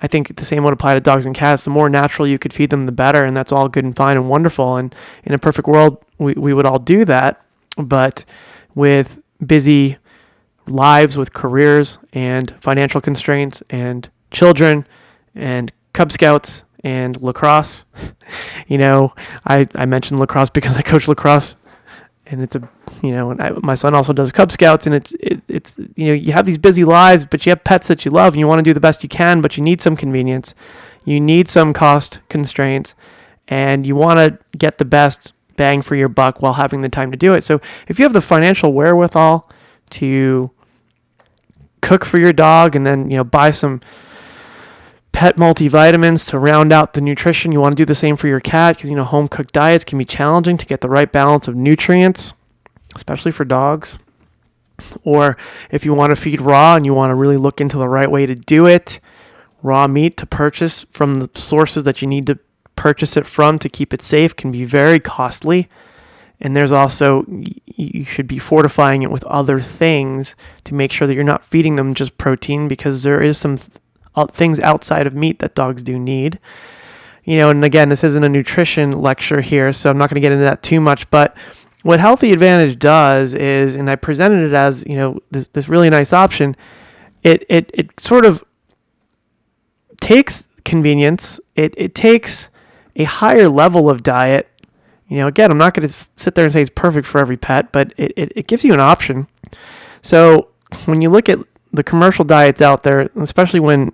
I 0.00 0.06
think 0.06 0.36
the 0.36 0.44
same 0.44 0.64
would 0.64 0.72
apply 0.72 0.94
to 0.94 1.00
dogs 1.00 1.26
and 1.26 1.34
cats. 1.34 1.64
The 1.64 1.70
more 1.70 1.88
natural 1.88 2.26
you 2.26 2.38
could 2.38 2.52
feed 2.52 2.70
them, 2.70 2.86
the 2.86 2.92
better, 2.92 3.24
and 3.24 3.36
that's 3.36 3.52
all 3.52 3.68
good 3.68 3.84
and 3.84 3.96
fine 3.96 4.16
and 4.16 4.28
wonderful. 4.28 4.76
And 4.76 4.94
in 5.24 5.32
a 5.34 5.38
perfect 5.38 5.68
world, 5.68 6.04
we 6.18 6.34
we 6.34 6.54
would 6.54 6.66
all 6.66 6.78
do 6.78 7.04
that, 7.04 7.44
but 7.76 8.24
with 8.74 9.20
busy 9.44 9.98
lives, 10.66 11.16
with 11.16 11.34
careers 11.34 11.98
and 12.12 12.54
financial 12.60 13.00
constraints, 13.00 13.62
and 13.68 14.08
children, 14.30 14.86
and 15.34 15.72
Cub 15.92 16.10
Scouts 16.12 16.64
and 16.84 17.20
lacrosse. 17.20 17.84
you 18.66 18.78
know, 18.78 19.14
I, 19.46 19.66
I 19.74 19.86
mentioned 19.86 20.20
lacrosse 20.20 20.50
because 20.54 20.76
I 20.76 20.82
coach 20.82 21.08
lacrosse 21.08 21.56
and 22.26 22.42
it's 22.42 22.54
a 22.54 22.68
you 23.02 23.12
know 23.12 23.32
I, 23.38 23.50
my 23.62 23.74
son 23.74 23.94
also 23.94 24.12
does 24.12 24.32
cub 24.32 24.50
scouts 24.50 24.86
and 24.86 24.94
it's 24.94 25.12
it, 25.20 25.42
it's 25.48 25.76
you 25.96 26.06
know 26.06 26.12
you 26.12 26.32
have 26.32 26.46
these 26.46 26.58
busy 26.58 26.84
lives 26.84 27.26
but 27.26 27.44
you 27.44 27.50
have 27.50 27.64
pets 27.64 27.88
that 27.88 28.04
you 28.04 28.10
love 28.10 28.34
and 28.34 28.40
you 28.40 28.46
want 28.46 28.58
to 28.58 28.62
do 28.62 28.74
the 28.74 28.80
best 28.80 29.02
you 29.02 29.08
can 29.08 29.40
but 29.40 29.56
you 29.56 29.62
need 29.62 29.80
some 29.80 29.96
convenience 29.96 30.54
you 31.04 31.20
need 31.20 31.48
some 31.48 31.72
cost 31.72 32.20
constraints 32.28 32.94
and 33.48 33.86
you 33.86 33.96
want 33.96 34.18
to 34.18 34.38
get 34.56 34.78
the 34.78 34.84
best 34.84 35.32
bang 35.56 35.82
for 35.82 35.96
your 35.96 36.08
buck 36.08 36.40
while 36.40 36.54
having 36.54 36.80
the 36.80 36.88
time 36.88 37.10
to 37.10 37.16
do 37.16 37.34
it 37.34 37.42
so 37.44 37.60
if 37.88 37.98
you 37.98 38.04
have 38.04 38.12
the 38.12 38.20
financial 38.20 38.72
wherewithal 38.72 39.48
to 39.90 40.50
cook 41.80 42.04
for 42.04 42.18
your 42.18 42.32
dog 42.32 42.74
and 42.76 42.86
then 42.86 43.10
you 43.10 43.16
know 43.16 43.24
buy 43.24 43.50
some 43.50 43.80
pet 45.12 45.36
multivitamins 45.36 46.28
to 46.30 46.38
round 46.38 46.72
out 46.72 46.94
the 46.94 47.00
nutrition. 47.00 47.52
You 47.52 47.60
want 47.60 47.76
to 47.76 47.80
do 47.80 47.86
the 47.86 47.94
same 47.94 48.16
for 48.16 48.28
your 48.28 48.40
cat 48.40 48.76
because 48.76 48.90
you 48.90 48.96
know 48.96 49.04
home 49.04 49.28
cooked 49.28 49.52
diets 49.52 49.84
can 49.84 49.98
be 49.98 50.04
challenging 50.04 50.56
to 50.56 50.66
get 50.66 50.80
the 50.80 50.88
right 50.88 51.10
balance 51.10 51.46
of 51.48 51.54
nutrients, 51.54 52.32
especially 52.94 53.32
for 53.32 53.44
dogs. 53.44 53.98
Or 55.04 55.36
if 55.70 55.84
you 55.84 55.94
want 55.94 56.10
to 56.10 56.16
feed 56.16 56.40
raw 56.40 56.74
and 56.74 56.84
you 56.84 56.94
want 56.94 57.10
to 57.10 57.14
really 57.14 57.36
look 57.36 57.60
into 57.60 57.78
the 57.78 57.88
right 57.88 58.10
way 58.10 58.26
to 58.26 58.34
do 58.34 58.66
it, 58.66 59.00
raw 59.62 59.86
meat 59.86 60.16
to 60.16 60.26
purchase 60.26 60.84
from 60.90 61.14
the 61.14 61.30
sources 61.34 61.84
that 61.84 62.02
you 62.02 62.08
need 62.08 62.26
to 62.26 62.38
purchase 62.74 63.16
it 63.16 63.26
from 63.26 63.58
to 63.60 63.68
keep 63.68 63.94
it 63.94 64.02
safe 64.02 64.34
can 64.34 64.50
be 64.50 64.64
very 64.64 64.98
costly. 64.98 65.68
And 66.40 66.56
there's 66.56 66.72
also, 66.72 67.24
you 67.66 68.04
should 68.04 68.26
be 68.26 68.38
fortifying 68.38 69.02
it 69.02 69.10
with 69.12 69.22
other 69.24 69.60
things 69.60 70.34
to 70.64 70.74
make 70.74 70.90
sure 70.90 71.06
that 71.06 71.14
you're 71.14 71.22
not 71.22 71.44
feeding 71.44 71.76
them 71.76 71.94
just 71.94 72.18
protein 72.18 72.66
because 72.66 73.04
there 73.04 73.22
is 73.22 73.38
some 73.38 73.58
things 74.32 74.60
outside 74.60 75.06
of 75.06 75.14
meat 75.14 75.38
that 75.40 75.54
dogs 75.54 75.82
do 75.82 75.98
need. 75.98 76.38
You 77.24 77.36
know, 77.36 77.50
and 77.50 77.64
again, 77.64 77.88
this 77.88 78.02
isn't 78.02 78.24
a 78.24 78.28
nutrition 78.28 79.00
lecture 79.00 79.40
here, 79.40 79.72
so 79.72 79.90
I'm 79.90 79.98
not 79.98 80.10
going 80.10 80.16
to 80.16 80.20
get 80.20 80.32
into 80.32 80.44
that 80.44 80.62
too 80.62 80.80
much, 80.80 81.08
but 81.10 81.36
what 81.82 82.00
Healthy 82.00 82.32
Advantage 82.32 82.78
does 82.78 83.34
is, 83.34 83.74
and 83.74 83.90
I 83.90 83.96
presented 83.96 84.46
it 84.46 84.54
as, 84.54 84.84
you 84.86 84.96
know, 84.96 85.20
this, 85.30 85.48
this 85.48 85.68
really 85.68 85.90
nice 85.90 86.12
option, 86.12 86.56
it, 87.22 87.44
it, 87.48 87.70
it 87.74 88.00
sort 88.00 88.24
of 88.24 88.44
takes 90.00 90.48
convenience, 90.64 91.40
it, 91.56 91.74
it 91.76 91.94
takes 91.94 92.48
a 92.96 93.04
higher 93.04 93.48
level 93.48 93.90
of 93.90 94.02
diet. 94.02 94.48
You 95.08 95.18
know, 95.18 95.26
again, 95.26 95.50
I'm 95.50 95.58
not 95.58 95.74
going 95.74 95.88
to 95.88 96.08
sit 96.16 96.34
there 96.34 96.44
and 96.44 96.52
say 96.52 96.62
it's 96.62 96.70
perfect 96.74 97.06
for 97.06 97.18
every 97.18 97.36
pet, 97.36 97.72
but 97.72 97.92
it, 97.96 98.12
it, 98.16 98.32
it 98.36 98.46
gives 98.46 98.64
you 98.64 98.72
an 98.72 98.80
option. 98.80 99.26
So 100.02 100.48
when 100.86 101.02
you 101.02 101.10
look 101.10 101.28
at 101.28 101.38
the 101.72 101.82
commercial 101.82 102.24
diets 102.24 102.62
out 102.62 102.82
there, 102.82 103.10
especially 103.16 103.60
when 103.60 103.92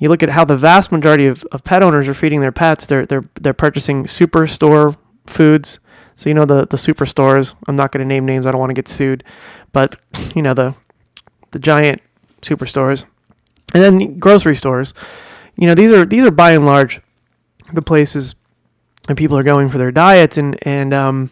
you 0.00 0.08
look 0.08 0.22
at 0.22 0.30
how 0.30 0.44
the 0.44 0.56
vast 0.56 0.90
majority 0.90 1.26
of, 1.26 1.44
of 1.52 1.62
pet 1.62 1.82
owners 1.82 2.08
are 2.08 2.14
feeding 2.14 2.40
their 2.40 2.50
pets, 2.50 2.86
they're, 2.86 3.06
they're, 3.06 3.24
they're 3.40 3.52
purchasing 3.52 4.04
superstore 4.04 4.96
foods. 5.26 5.78
So, 6.16 6.28
you 6.28 6.34
know, 6.34 6.44
the, 6.44 6.66
the 6.66 6.76
superstores, 6.76 7.54
I'm 7.68 7.76
not 7.76 7.92
going 7.92 8.00
to 8.00 8.08
name 8.08 8.26
names, 8.26 8.46
I 8.46 8.50
don't 8.50 8.60
want 8.60 8.70
to 8.70 8.74
get 8.74 8.88
sued, 8.88 9.22
but, 9.72 9.96
you 10.34 10.42
know, 10.42 10.54
the, 10.54 10.74
the 11.52 11.58
giant 11.60 12.02
superstores. 12.42 13.04
And 13.72 13.82
then 13.82 14.18
grocery 14.18 14.56
stores. 14.56 14.92
You 15.56 15.66
know, 15.66 15.74
these 15.74 15.90
are 15.90 16.04
these 16.04 16.24
are 16.24 16.30
by 16.30 16.52
and 16.52 16.64
large 16.64 17.00
the 17.72 17.82
places 17.82 18.34
and 19.08 19.16
people 19.16 19.36
are 19.38 19.42
going 19.42 19.68
for 19.68 19.78
their 19.78 19.92
diets 19.92 20.38
and 20.38 20.58
and 20.62 20.92
um, 20.92 21.30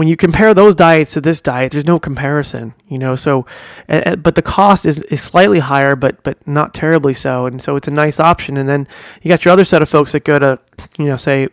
when 0.00 0.08
you 0.08 0.16
compare 0.16 0.54
those 0.54 0.74
diets 0.74 1.12
to 1.12 1.20
this 1.20 1.42
diet, 1.42 1.72
there's 1.72 1.84
no 1.84 1.98
comparison, 1.98 2.72
you 2.88 2.96
know. 2.96 3.14
So, 3.14 3.44
but 3.86 4.34
the 4.34 4.40
cost 4.40 4.86
is, 4.86 5.02
is 5.02 5.20
slightly 5.20 5.58
higher, 5.58 5.94
but 5.94 6.22
but 6.22 6.38
not 6.48 6.72
terribly 6.72 7.12
so, 7.12 7.44
and 7.44 7.60
so 7.60 7.76
it's 7.76 7.86
a 7.86 7.90
nice 7.90 8.18
option. 8.18 8.56
And 8.56 8.66
then 8.66 8.88
you 9.20 9.28
got 9.28 9.44
your 9.44 9.52
other 9.52 9.62
set 9.62 9.82
of 9.82 9.90
folks 9.90 10.12
that 10.12 10.24
go 10.24 10.38
to, 10.38 10.58
you 10.96 11.04
know, 11.04 11.18
say 11.18 11.48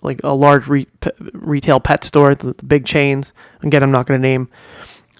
like 0.00 0.20
a 0.24 0.34
large 0.34 0.66
re- 0.66 0.88
retail 1.32 1.78
pet 1.78 2.02
store, 2.02 2.34
the, 2.34 2.54
the, 2.54 2.64
big 2.64 2.86
chains. 2.86 3.32
Again, 3.62 3.84
I'm 3.84 3.92
not 3.92 4.06
going 4.06 4.20
to 4.20 4.28
name 4.28 4.48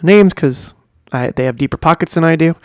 names 0.02 0.34
because 0.34 0.74
they 1.12 1.44
have 1.44 1.56
deeper 1.56 1.76
pockets 1.76 2.14
than 2.14 2.24
I 2.24 2.34
do, 2.34 2.56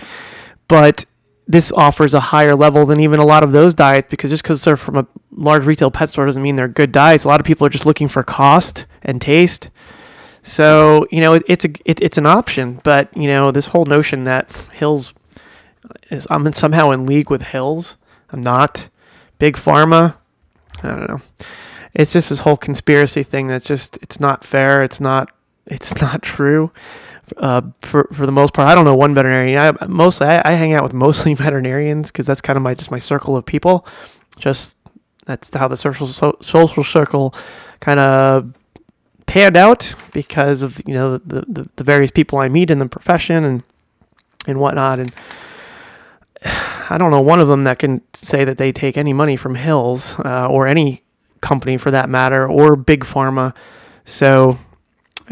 but 0.67 1.05
this 1.47 1.71
offers 1.74 2.15
a 2.15 2.31
higher 2.33 2.55
level 2.55 2.88
than 2.88 3.00
even 3.00 3.19
a 3.19 3.25
lot 3.25 3.43
of 3.43 3.51
those 3.51 3.75
diets 3.75 4.07
because 4.09 4.31
just 4.31 4.41
because 4.41 4.63
they're 4.63 4.77
from 4.77 4.97
a 4.97 5.05
large 5.29 5.67
retail 5.67 5.91
pet 5.91 6.09
store 6.09 6.25
doesn't 6.25 6.41
mean 6.41 6.55
they're 6.55 6.67
good 6.67 6.91
diets. 6.91 7.24
A 7.24 7.27
lot 7.27 7.39
of 7.39 7.45
people 7.45 7.67
are 7.67 7.69
just 7.69 7.86
looking 7.86 8.07
for 8.07 8.24
cost 8.24 8.88
and 9.03 9.21
taste. 9.21 9.69
So 10.48 11.06
you 11.12 11.20
know 11.20 11.34
it, 11.34 11.44
it's 11.48 11.66
a 11.66 11.70
it, 11.84 12.01
it's 12.01 12.18
an 12.18 12.25
option, 12.25 12.80
but 12.84 13.16
you 13.16 13.27
know 13.27 13.51
this 13.51 13.68
whole 13.68 13.84
notion 13.84 14.24
that 14.24 14.70
Hills 14.74 15.13
is 16.10 16.25
I'm 16.30 16.51
somehow 16.54 16.92
in 16.92 17.06
league 17.06 17.30
with 17.30 17.42
Hills. 17.42 17.98
I'm 18.32 18.42
not. 18.42 18.88
Big 19.39 19.58
Pharma. 19.58 20.16
I 20.82 20.88
don't 20.88 21.10
know. 21.10 21.22
It's 21.94 22.13
just 22.13 22.30
this 22.30 22.39
whole 22.39 22.56
conspiracy 22.56 23.24
thing 23.24 23.48
that 23.48 23.66
just 23.66 24.00
it's 24.01 24.22
not 24.22 24.46
fair. 24.46 24.84
It's 24.84 25.01
not 25.01 25.30
it's 25.66 26.00
not 26.01 26.22
true 26.22 26.72
uh, 27.36 27.63
for 27.82 28.08
for 28.13 28.25
the 28.25 28.32
most 28.32 28.54
part. 28.54 28.70
I 28.70 28.74
don't 28.75 28.86
know 28.86 28.96
one 28.96 29.13
veterinarian. 29.13 29.60
I 29.60 29.86
mostly 29.86 30.27
I, 30.27 30.42
I 30.46 30.54
hang 30.54 30.74
out 30.74 30.84
with 30.84 30.94
mostly 31.06 31.34
veterinarians 31.34 32.10
because 32.10 32.25
that's 32.25 32.42
kind 32.42 32.56
of 32.56 32.63
my 32.63 32.74
just 32.74 32.89
my 32.89 33.00
circle 33.00 33.36
of 33.36 33.46
people. 33.46 33.86
Just 34.38 34.77
that's 35.25 35.54
how 35.54 35.68
the 35.68 35.75
social 35.75 36.08
so, 36.08 36.38
social 36.39 36.86
circle 36.86 37.36
kind 37.82 38.00
of 38.00 38.54
panned 39.27 39.55
out 39.55 39.93
because 40.13 40.63
of 40.63 40.81
you 40.88 40.93
know 40.93 41.17
the, 41.19 41.46
the 41.48 41.69
the 41.75 41.84
various 41.84 42.12
people 42.12 42.39
I 42.39 42.50
meet 42.50 42.72
in 42.72 42.79
the 42.79 42.88
profession 42.88 43.43
and 43.43 43.63
and 44.48 44.60
whatnot 44.60 45.00
and. 45.00 45.13
I 46.89 46.98
don't 46.98 47.12
know 47.12 47.19
one 47.19 47.41
of 47.41 47.50
them 47.50 47.65
that 47.65 47.79
can 47.79 48.01
say 48.13 48.46
that 48.46 48.57
they 48.57 48.72
take 48.72 48.98
any 48.98 49.12
money 49.12 49.36
from 49.36 49.55
Hills 49.55 50.17
uh, 50.24 50.48
or 50.48 50.67
any 50.67 51.03
company 51.41 51.75
for 51.75 51.91
that 51.91 52.10
matter 52.10 52.48
or 52.48 52.77
big 52.77 53.03
pharma. 53.03 53.53
So 54.05 54.57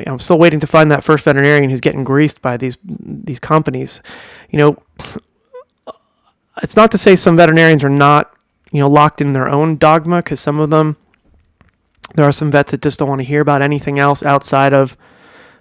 I'm 0.05 0.19
still 0.19 0.37
waiting 0.37 0.59
to 0.59 0.67
find 0.67 0.91
that 0.91 1.03
first 1.03 1.23
veterinarian 1.23 1.69
who's 1.69 1.81
getting 1.81 2.03
greased 2.03 2.41
by 2.41 2.57
these 2.57 2.77
these 2.83 3.39
companies. 3.39 4.01
You 4.49 4.59
know, 4.59 4.83
it's 6.61 6.75
not 6.75 6.91
to 6.91 6.97
say 6.97 7.15
some 7.15 7.37
veterinarians 7.37 7.83
are 7.83 7.89
not 7.89 8.33
you 8.71 8.79
know 8.79 8.89
locked 8.89 9.21
in 9.21 9.33
their 9.33 9.47
own 9.47 9.77
dogma 9.77 10.17
because 10.17 10.39
some 10.39 10.59
of 10.59 10.69
them 10.69 10.97
there 12.15 12.25
are 12.25 12.31
some 12.31 12.51
vets 12.51 12.71
that 12.71 12.81
just 12.81 12.99
don't 12.99 13.09
want 13.09 13.19
to 13.19 13.25
hear 13.25 13.41
about 13.41 13.61
anything 13.61 13.99
else 13.99 14.23
outside 14.23 14.73
of 14.73 14.97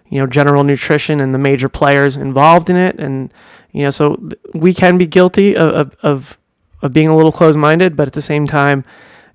you 0.08 0.18
know 0.18 0.26
general 0.26 0.64
nutrition 0.64 1.20
and 1.20 1.34
the 1.34 1.38
major 1.38 1.68
players 1.68 2.16
involved 2.16 2.70
in 2.70 2.76
it 2.76 2.98
and 2.98 3.32
you 3.72 3.82
know 3.82 3.90
so 3.90 4.28
we 4.54 4.72
can 4.72 4.98
be 4.98 5.06
guilty 5.06 5.56
of 5.56 5.96
of, 6.02 6.38
of 6.82 6.92
being 6.92 7.08
a 7.08 7.16
little 7.16 7.32
closed-minded 7.32 7.96
but 7.96 8.06
at 8.06 8.14
the 8.14 8.22
same 8.22 8.46
time 8.46 8.84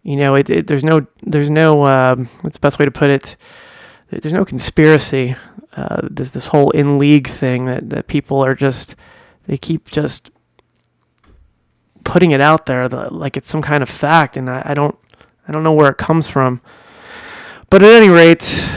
you 0.04 0.16
know 0.16 0.36
it, 0.36 0.50
it 0.50 0.68
there's 0.68 0.84
no 0.84 1.06
there's 1.24 1.50
no 1.50 1.86
um, 1.86 2.26
what's 2.42 2.58
the 2.58 2.62
best 2.62 2.80
way 2.80 2.86
to 2.86 2.92
put 2.92 3.10
it 3.10 3.36
there's 4.12 4.34
no 4.34 4.46
conspiracy. 4.46 5.36
Uh, 5.76 6.02
there's 6.10 6.32
this 6.32 6.48
whole 6.48 6.72
in 6.72 6.98
league 6.98 7.28
thing 7.28 7.66
that, 7.66 7.90
that 7.90 8.08
people 8.08 8.44
are 8.44 8.56
just 8.56 8.96
they 9.46 9.58
keep 9.58 9.90
just 9.90 10.32
putting 12.04 12.32
it 12.32 12.42
out 12.42 12.66
there 12.66 12.88
like 12.90 13.38
it's 13.38 13.50
some 13.50 13.62
kind 13.62 13.84
of 13.84 13.90
fact, 13.90 14.36
and 14.36 14.50
I, 14.50 14.64
I 14.66 14.74
don't 14.74 14.98
I 15.48 15.52
don't 15.52 15.64
know 15.64 15.74
where 15.74 15.92
it 15.92 15.98
comes 15.98 16.28
from. 16.28 16.62
But 17.70 17.84
at 17.84 17.92
any 17.92 18.10
rate, 18.10 18.68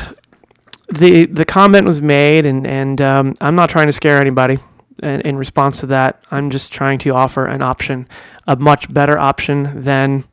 the 0.92 1.24
the 1.26 1.44
comment 1.44 1.86
was 1.86 2.00
made, 2.02 2.44
and 2.44 2.66
and 2.66 3.00
um, 3.00 3.34
I'm 3.40 3.54
not 3.54 3.70
trying 3.70 3.86
to 3.86 3.92
scare 3.92 4.20
anybody. 4.20 4.58
In, 5.02 5.20
in 5.22 5.36
response 5.36 5.80
to 5.80 5.86
that, 5.86 6.22
I'm 6.30 6.50
just 6.50 6.72
trying 6.72 6.98
to 7.00 7.10
offer 7.10 7.46
an 7.46 7.62
option, 7.62 8.06
a 8.46 8.56
much 8.56 8.92
better 8.92 9.18
option 9.18 9.82
than 9.82 10.24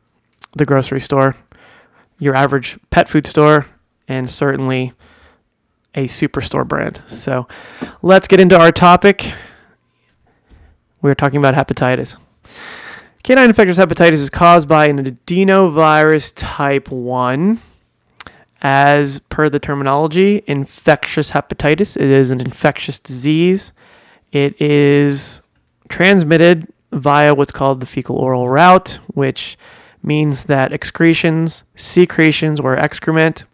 the 0.53 0.65
grocery 0.65 1.01
store, 1.01 1.35
your 2.19 2.35
average 2.35 2.77
pet 2.91 3.07
food 3.07 3.25
store, 3.25 3.65
and 4.07 4.29
certainly 4.29 4.93
a 5.95 6.05
superstore 6.05 6.67
brand. 6.67 7.01
So 7.07 7.47
let's 8.01 8.27
get 8.27 8.39
into 8.39 8.59
our 8.59 8.71
topic. 8.71 9.31
We're 11.01 11.15
talking 11.15 11.37
about 11.43 11.55
hepatitis. 11.55 12.17
Canine 13.23 13.49
infectious 13.49 13.77
hepatitis 13.77 14.13
is 14.13 14.29
caused 14.29 14.67
by 14.67 14.87
an 14.87 15.03
adenovirus 15.03 16.33
type 16.35 16.91
1. 16.91 17.59
As 18.61 19.19
per 19.29 19.49
the 19.49 19.59
terminology, 19.59 20.43
infectious 20.45 21.31
hepatitis, 21.31 21.95
it 21.95 22.03
is 22.03 22.29
an 22.29 22.41
infectious 22.41 22.99
disease. 22.99 23.71
It 24.31 24.59
is 24.61 25.41
transmitted 25.87 26.67
via 26.91 27.33
what's 27.33 27.51
called 27.51 27.79
the 27.79 27.85
fecal 27.85 28.17
oral 28.17 28.49
route, 28.49 28.99
which 29.07 29.57
means 30.03 30.43
that 30.43 30.73
excretions, 30.73 31.63
secretions, 31.75 32.59
or 32.59 32.75
excrement 32.77 33.45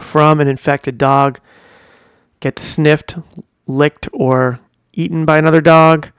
from 0.00 0.40
an 0.40 0.48
infected 0.48 0.98
dog 0.98 1.40
gets 2.40 2.62
sniffed, 2.62 3.16
licked, 3.66 4.08
or 4.12 4.60
eaten 4.92 5.24
by 5.24 5.38
another 5.38 5.60
dog. 5.60 6.10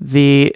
The 0.00 0.54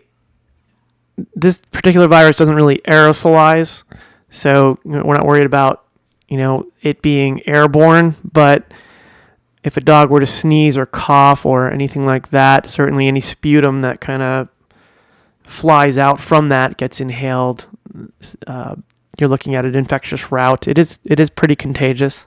this 1.34 1.62
particular 1.70 2.08
virus 2.08 2.36
doesn't 2.36 2.54
really 2.54 2.78
aerosolize, 2.86 3.84
so 4.28 4.78
we're 4.84 5.14
not 5.14 5.26
worried 5.26 5.46
about 5.46 5.85
you 6.28 6.36
know 6.36 6.66
it 6.82 7.02
being 7.02 7.46
airborne. 7.46 8.16
But 8.24 8.72
if 9.64 9.76
a 9.76 9.80
dog 9.80 10.10
were 10.10 10.20
to 10.20 10.26
sneeze 10.26 10.78
or 10.78 10.86
cough 10.86 11.44
or 11.44 11.70
anything 11.70 12.06
like 12.06 12.30
that, 12.30 12.68
certainly 12.68 13.08
any 13.08 13.20
sputum 13.20 13.80
that 13.80 14.00
kind 14.00 14.22
of 14.22 14.48
flies 15.42 15.96
out 15.96 16.20
from 16.20 16.48
that 16.48 16.76
gets 16.76 17.00
inhaled. 17.00 17.66
Uh, 18.46 18.76
you're 19.18 19.28
looking 19.28 19.54
at 19.54 19.64
an 19.64 19.74
infectious 19.74 20.30
route. 20.30 20.68
It 20.68 20.78
is 20.78 20.98
it 21.04 21.18
is 21.18 21.30
pretty 21.30 21.56
contagious. 21.56 22.26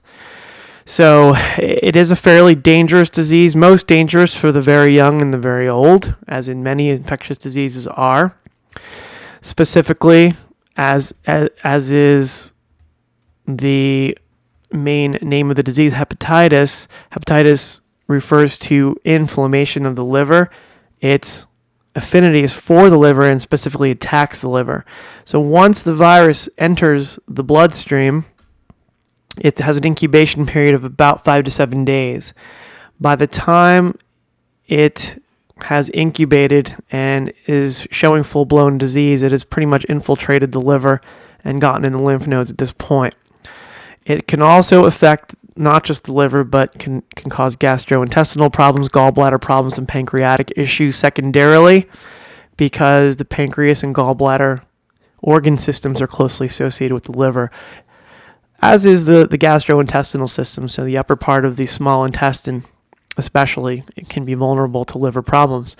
So 0.85 1.35
it 1.59 1.95
is 1.95 2.09
a 2.09 2.15
fairly 2.15 2.55
dangerous 2.55 3.11
disease, 3.11 3.55
most 3.55 3.85
dangerous 3.85 4.35
for 4.35 4.51
the 4.51 4.61
very 4.61 4.95
young 4.95 5.21
and 5.21 5.31
the 5.31 5.37
very 5.37 5.69
old, 5.69 6.15
as 6.27 6.47
in 6.47 6.63
many 6.63 6.89
infectious 6.89 7.37
diseases 7.37 7.85
are. 7.85 8.35
Specifically, 9.41 10.33
as 10.75 11.13
as, 11.27 11.49
as 11.63 11.91
is 11.91 12.53
the 13.57 14.17
main 14.71 15.13
name 15.21 15.49
of 15.49 15.55
the 15.55 15.63
disease, 15.63 15.93
hepatitis. 15.93 16.87
Hepatitis 17.11 17.81
refers 18.07 18.57
to 18.57 18.97
inflammation 19.03 19.85
of 19.85 19.95
the 19.95 20.05
liver. 20.05 20.49
It's 21.01 21.45
affinity 21.95 22.43
is 22.43 22.53
for 22.53 22.89
the 22.89 22.97
liver 22.97 23.25
and 23.25 23.41
specifically 23.41 23.91
attacks 23.91 24.41
the 24.41 24.49
liver. 24.49 24.85
So 25.25 25.39
once 25.39 25.83
the 25.83 25.95
virus 25.95 26.49
enters 26.57 27.19
the 27.27 27.43
bloodstream, 27.43 28.25
it 29.39 29.57
has 29.59 29.77
an 29.77 29.85
incubation 29.85 30.45
period 30.45 30.75
of 30.75 30.83
about 30.83 31.23
five 31.23 31.45
to 31.45 31.51
seven 31.51 31.85
days. 31.85 32.33
By 32.99 33.15
the 33.15 33.27
time 33.27 33.97
it 34.67 35.21
has 35.63 35.89
incubated 35.89 36.77
and 36.91 37.33
is 37.45 37.87
showing 37.91 38.23
full 38.23 38.45
blown 38.45 38.77
disease, 38.77 39.23
it 39.23 39.31
has 39.31 39.43
pretty 39.43 39.65
much 39.65 39.85
infiltrated 39.85 40.51
the 40.51 40.61
liver 40.61 41.01
and 41.43 41.61
gotten 41.61 41.85
in 41.85 41.93
the 41.93 42.01
lymph 42.01 42.27
nodes 42.27 42.51
at 42.51 42.57
this 42.57 42.71
point. 42.71 43.15
It 44.09 44.27
can 44.27 44.41
also 44.41 44.85
affect 44.85 45.35
not 45.55 45.83
just 45.83 46.05
the 46.05 46.13
liver, 46.13 46.43
but 46.43 46.79
can, 46.79 47.03
can 47.15 47.29
cause 47.29 47.55
gastrointestinal 47.55 48.51
problems, 48.51 48.89
gallbladder 48.89 49.39
problems, 49.39 49.77
and 49.77 49.87
pancreatic 49.87 50.51
issues 50.55 50.95
secondarily 50.95 51.87
because 52.57 53.17
the 53.17 53.25
pancreas 53.25 53.83
and 53.83 53.93
gallbladder 53.93 54.63
organ 55.21 55.57
systems 55.57 56.01
are 56.01 56.07
closely 56.07 56.47
associated 56.47 56.93
with 56.95 57.03
the 57.03 57.11
liver, 57.11 57.51
as 58.63 58.83
is 58.83 59.05
the, 59.05 59.27
the 59.27 59.37
gastrointestinal 59.37 60.27
system. 60.27 60.67
So, 60.67 60.83
the 60.83 60.97
upper 60.97 61.15
part 61.15 61.45
of 61.45 61.55
the 61.55 61.67
small 61.67 62.03
intestine, 62.03 62.65
especially, 63.15 63.83
it 63.95 64.09
can 64.09 64.25
be 64.25 64.33
vulnerable 64.33 64.85
to 64.85 64.97
liver 64.97 65.21
problems. 65.21 65.77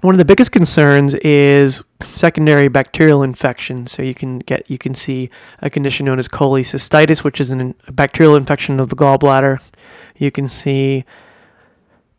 One 0.00 0.14
of 0.14 0.18
the 0.18 0.24
biggest 0.24 0.52
concerns 0.52 1.14
is 1.14 1.82
secondary 2.02 2.68
bacterial 2.68 3.22
infection. 3.22 3.86
So 3.86 4.02
you 4.02 4.14
can 4.14 4.38
get 4.38 4.70
you 4.70 4.78
can 4.78 4.94
see 4.94 5.30
a 5.60 5.68
condition 5.68 6.06
known 6.06 6.18
as 6.18 6.28
cholecystitis, 6.28 7.24
which 7.24 7.40
is 7.40 7.50
an, 7.50 7.74
a 7.86 7.92
bacterial 7.92 8.36
infection 8.36 8.78
of 8.78 8.90
the 8.90 8.96
gallbladder. 8.96 9.60
You 10.16 10.30
can 10.30 10.46
see 10.46 11.04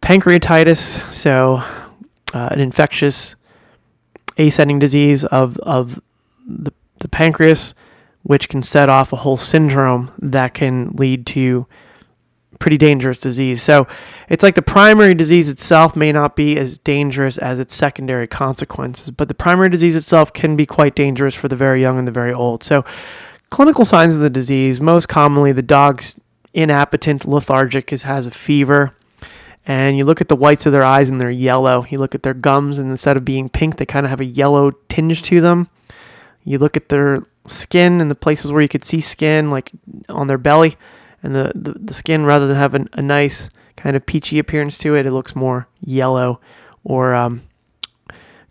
pancreatitis, 0.01 1.11
so 1.13 1.63
uh, 2.33 2.49
an 2.51 2.59
infectious 2.59 3.35
ascending 4.37 4.79
disease 4.79 5.23
of 5.25 5.57
of 5.59 6.01
the, 6.45 6.73
the 6.99 7.07
pancreas, 7.07 7.75
which 8.23 8.49
can 8.49 8.61
set 8.61 8.89
off 8.89 9.13
a 9.13 9.17
whole 9.17 9.37
syndrome 9.37 10.11
that 10.19 10.53
can 10.53 10.89
lead 10.89 11.25
to 11.27 11.65
pretty 12.59 12.77
dangerous 12.77 13.19
disease. 13.19 13.61
So 13.61 13.87
it's 14.27 14.43
like 14.43 14.55
the 14.55 14.61
primary 14.61 15.13
disease 15.13 15.49
itself 15.49 15.95
may 15.95 16.11
not 16.11 16.35
be 16.35 16.57
as 16.57 16.77
dangerous 16.77 17.37
as 17.37 17.57
its 17.57 17.73
secondary 17.73 18.27
consequences, 18.27 19.11
but 19.11 19.29
the 19.29 19.33
primary 19.33 19.69
disease 19.69 19.95
itself 19.95 20.33
can 20.33 20.55
be 20.55 20.65
quite 20.65 20.93
dangerous 20.93 21.33
for 21.33 21.47
the 21.47 21.55
very 21.55 21.81
young 21.81 21.97
and 21.97 22.07
the 22.07 22.11
very 22.11 22.33
old. 22.33 22.63
So 22.63 22.83
clinical 23.49 23.85
signs 23.85 24.13
of 24.13 24.19
the 24.19 24.29
disease, 24.29 24.79
most 24.79 25.07
commonly 25.07 25.51
the 25.51 25.61
dog's 25.61 26.15
inappetent, 26.53 27.25
lethargic, 27.25 27.89
has 27.89 28.25
a 28.25 28.31
fever. 28.31 28.93
And 29.65 29.97
you 29.97 30.03
look 30.03 30.19
at 30.19 30.29
the 30.29 30.35
whites 30.35 30.65
of 30.65 30.71
their 30.71 30.83
eyes 30.83 31.09
and 31.09 31.21
they're 31.21 31.29
yellow. 31.29 31.85
You 31.89 31.99
look 31.99 32.15
at 32.15 32.23
their 32.23 32.33
gums 32.33 32.77
and 32.77 32.89
instead 32.89 33.17
of 33.17 33.25
being 33.25 33.49
pink, 33.49 33.77
they 33.77 33.85
kind 33.85 34.05
of 34.05 34.09
have 34.09 34.19
a 34.19 34.25
yellow 34.25 34.71
tinge 34.89 35.21
to 35.23 35.41
them. 35.41 35.69
You 36.43 36.57
look 36.57 36.75
at 36.75 36.89
their 36.89 37.23
skin 37.45 38.01
and 38.01 38.09
the 38.09 38.15
places 38.15 38.51
where 38.51 38.61
you 38.61 38.67
could 38.67 38.83
see 38.83 38.99
skin, 38.99 39.51
like 39.51 39.71
on 40.07 40.27
their 40.27 40.37
belly, 40.37 40.75
and 41.21 41.35
the, 41.35 41.51
the, 41.55 41.73
the 41.73 41.93
skin 41.93 42.25
rather 42.25 42.47
than 42.47 42.55
having 42.55 42.89
a 42.93 43.01
nice 43.01 43.49
kind 43.75 43.95
of 43.95 44.05
peachy 44.05 44.39
appearance 44.39 44.77
to 44.79 44.95
it, 44.95 45.05
it 45.05 45.11
looks 45.11 45.35
more 45.35 45.67
yellow 45.79 46.39
or 46.83 47.13
um, 47.13 47.43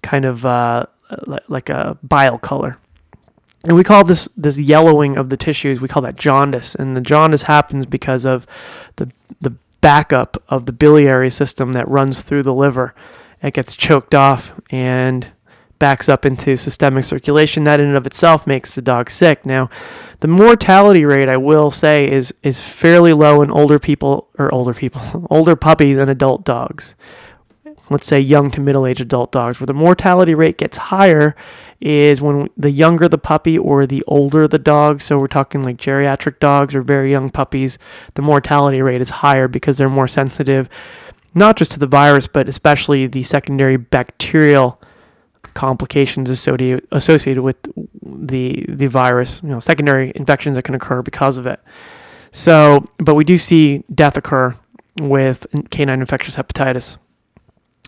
kind 0.02 0.24
of 0.24 0.44
uh, 0.46 0.86
like 1.48 1.68
a 1.68 1.98
bile 2.02 2.38
color. 2.38 2.78
And 3.64 3.74
we 3.76 3.84
call 3.84 4.04
this 4.04 4.28
this 4.36 4.58
yellowing 4.58 5.16
of 5.16 5.30
the 5.30 5.36
tissues. 5.36 5.80
We 5.80 5.88
call 5.88 6.02
that 6.02 6.16
jaundice, 6.16 6.74
and 6.74 6.96
the 6.96 7.00
jaundice 7.00 7.42
happens 7.42 7.86
because 7.86 8.24
of 8.24 8.46
the 8.96 9.10
the 9.40 9.56
backup 9.80 10.42
of 10.48 10.66
the 10.66 10.72
biliary 10.72 11.30
system 11.30 11.72
that 11.72 11.88
runs 11.88 12.22
through 12.22 12.44
the 12.44 12.54
liver. 12.54 12.94
It 13.42 13.54
gets 13.54 13.76
choked 13.76 14.14
off 14.14 14.52
and 14.70 15.32
backs 15.78 16.08
up 16.08 16.26
into 16.26 16.56
systemic 16.56 17.04
circulation. 17.04 17.64
That 17.64 17.80
in 17.80 17.88
and 17.88 17.96
of 17.96 18.06
itself 18.06 18.46
makes 18.46 18.74
the 18.74 18.82
dog 18.82 19.10
sick. 19.10 19.46
Now, 19.46 19.70
the 20.20 20.28
mortality 20.28 21.04
rate, 21.04 21.28
I 21.28 21.36
will 21.36 21.70
say, 21.70 22.10
is 22.10 22.34
is 22.42 22.60
fairly 22.60 23.12
low 23.12 23.42
in 23.42 23.50
older 23.50 23.78
people 23.78 24.28
or 24.38 24.52
older 24.52 24.74
people, 24.74 25.26
older 25.30 25.56
puppies 25.56 25.96
and 25.98 26.10
adult 26.10 26.44
dogs. 26.44 26.94
Let's 27.90 28.06
say 28.06 28.20
young 28.20 28.50
to 28.50 28.60
middle 28.60 28.86
aged 28.86 29.00
adult 29.00 29.32
dogs. 29.32 29.60
Where 29.60 29.66
the 29.66 29.74
mortality 29.74 30.34
rate 30.34 30.58
gets 30.58 30.76
higher 30.76 31.34
is 31.80 32.20
when 32.20 32.48
the 32.56 32.70
younger 32.70 33.08
the 33.08 33.18
puppy 33.18 33.56
or 33.56 33.86
the 33.86 34.02
older 34.06 34.46
the 34.46 34.58
dog. 34.58 35.00
So 35.00 35.18
we're 35.18 35.28
talking 35.28 35.62
like 35.62 35.76
geriatric 35.76 36.38
dogs 36.38 36.74
or 36.74 36.82
very 36.82 37.10
young 37.10 37.30
puppies. 37.30 37.78
The 38.14 38.22
mortality 38.22 38.82
rate 38.82 39.00
is 39.00 39.10
higher 39.10 39.48
because 39.48 39.78
they're 39.78 39.88
more 39.88 40.08
sensitive, 40.08 40.68
not 41.34 41.56
just 41.56 41.72
to 41.72 41.78
the 41.78 41.86
virus, 41.86 42.26
but 42.26 42.48
especially 42.48 43.06
the 43.06 43.22
secondary 43.22 43.76
bacterial 43.76 44.80
complications 45.58 46.30
associated 46.30 46.86
associated 46.92 47.42
with 47.42 47.56
the 48.02 48.64
the 48.68 48.86
virus. 48.86 49.42
You 49.42 49.50
know, 49.50 49.60
secondary 49.60 50.12
infections 50.14 50.54
that 50.56 50.62
can 50.62 50.74
occur 50.74 51.02
because 51.02 51.36
of 51.36 51.46
it. 51.46 51.60
So, 52.30 52.88
but 52.98 53.14
we 53.14 53.24
do 53.24 53.36
see 53.36 53.82
death 53.92 54.16
occur 54.16 54.54
with 55.00 55.46
canine 55.70 56.00
infectious 56.00 56.36
hepatitis. 56.36 56.98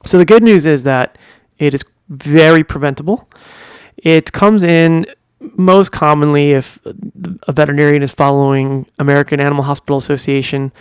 So 0.05 0.19
the 0.19 0.25
good 0.25 0.43
news 0.43 0.67
is 0.67 0.83
that 0.85 1.17
it 1.59 1.75
is 1.75 1.85
very 2.09 2.65
preventable. 2.65 3.29
It 3.97 4.33
comes 4.33 4.63
in 4.63 5.07
most 5.57 5.93
commonly 5.93 6.53
if 6.53 6.79
a 6.85 7.53
veterinarian 7.53 8.03
is 8.03 8.11
following 8.11 8.87
American 8.99 9.41
Animal 9.41 9.65
Hospital 9.65 9.97
Association 9.97 10.73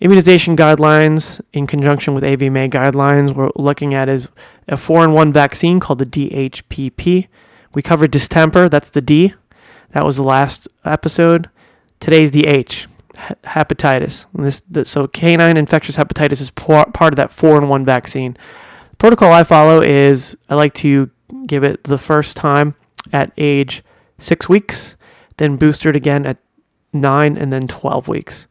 immunization 0.00 0.56
guidelines 0.56 1.40
in 1.52 1.66
conjunction 1.66 2.14
with 2.14 2.24
AVMA 2.24 2.70
guidelines. 2.70 3.34
We're 3.34 3.50
looking 3.56 3.94
at 3.94 4.08
is 4.08 4.28
a 4.68 4.76
four 4.76 5.04
in 5.04 5.12
one 5.12 5.32
vaccine 5.32 5.80
called 5.80 5.98
the 5.98 6.06
DHPP. 6.06 7.28
We 7.72 7.82
covered 7.82 8.10
distemper, 8.10 8.68
that's 8.68 8.90
the 8.90 9.00
D. 9.00 9.34
That 9.92 10.04
was 10.04 10.16
the 10.16 10.24
last 10.24 10.68
episode. 10.84 11.48
Today's 12.00 12.32
the 12.32 12.46
H, 12.46 12.88
hepatitis. 13.44 14.26
This, 14.34 14.90
so 14.90 15.06
canine 15.06 15.56
infectious 15.56 15.96
hepatitis 15.96 16.40
is 16.40 16.50
part 16.50 17.12
of 17.12 17.16
that 17.16 17.30
four 17.30 17.56
in 17.56 17.68
one 17.68 17.84
vaccine. 17.84 18.36
The 18.90 18.96
protocol 18.96 19.32
I 19.32 19.44
follow 19.44 19.80
is 19.80 20.36
I 20.48 20.54
like 20.54 20.74
to 20.74 21.10
give 21.46 21.64
it 21.64 21.84
the 21.84 21.98
first 21.98 22.36
time 22.36 22.74
at 23.12 23.32
age 23.36 23.82
six 24.18 24.48
weeks, 24.48 24.96
then 25.36 25.56
booster 25.56 25.90
it 25.90 25.96
again 25.96 26.26
at 26.26 26.38
nine, 26.92 27.36
and 27.36 27.52
then 27.52 27.66
12 27.66 28.08
weeks. 28.08 28.46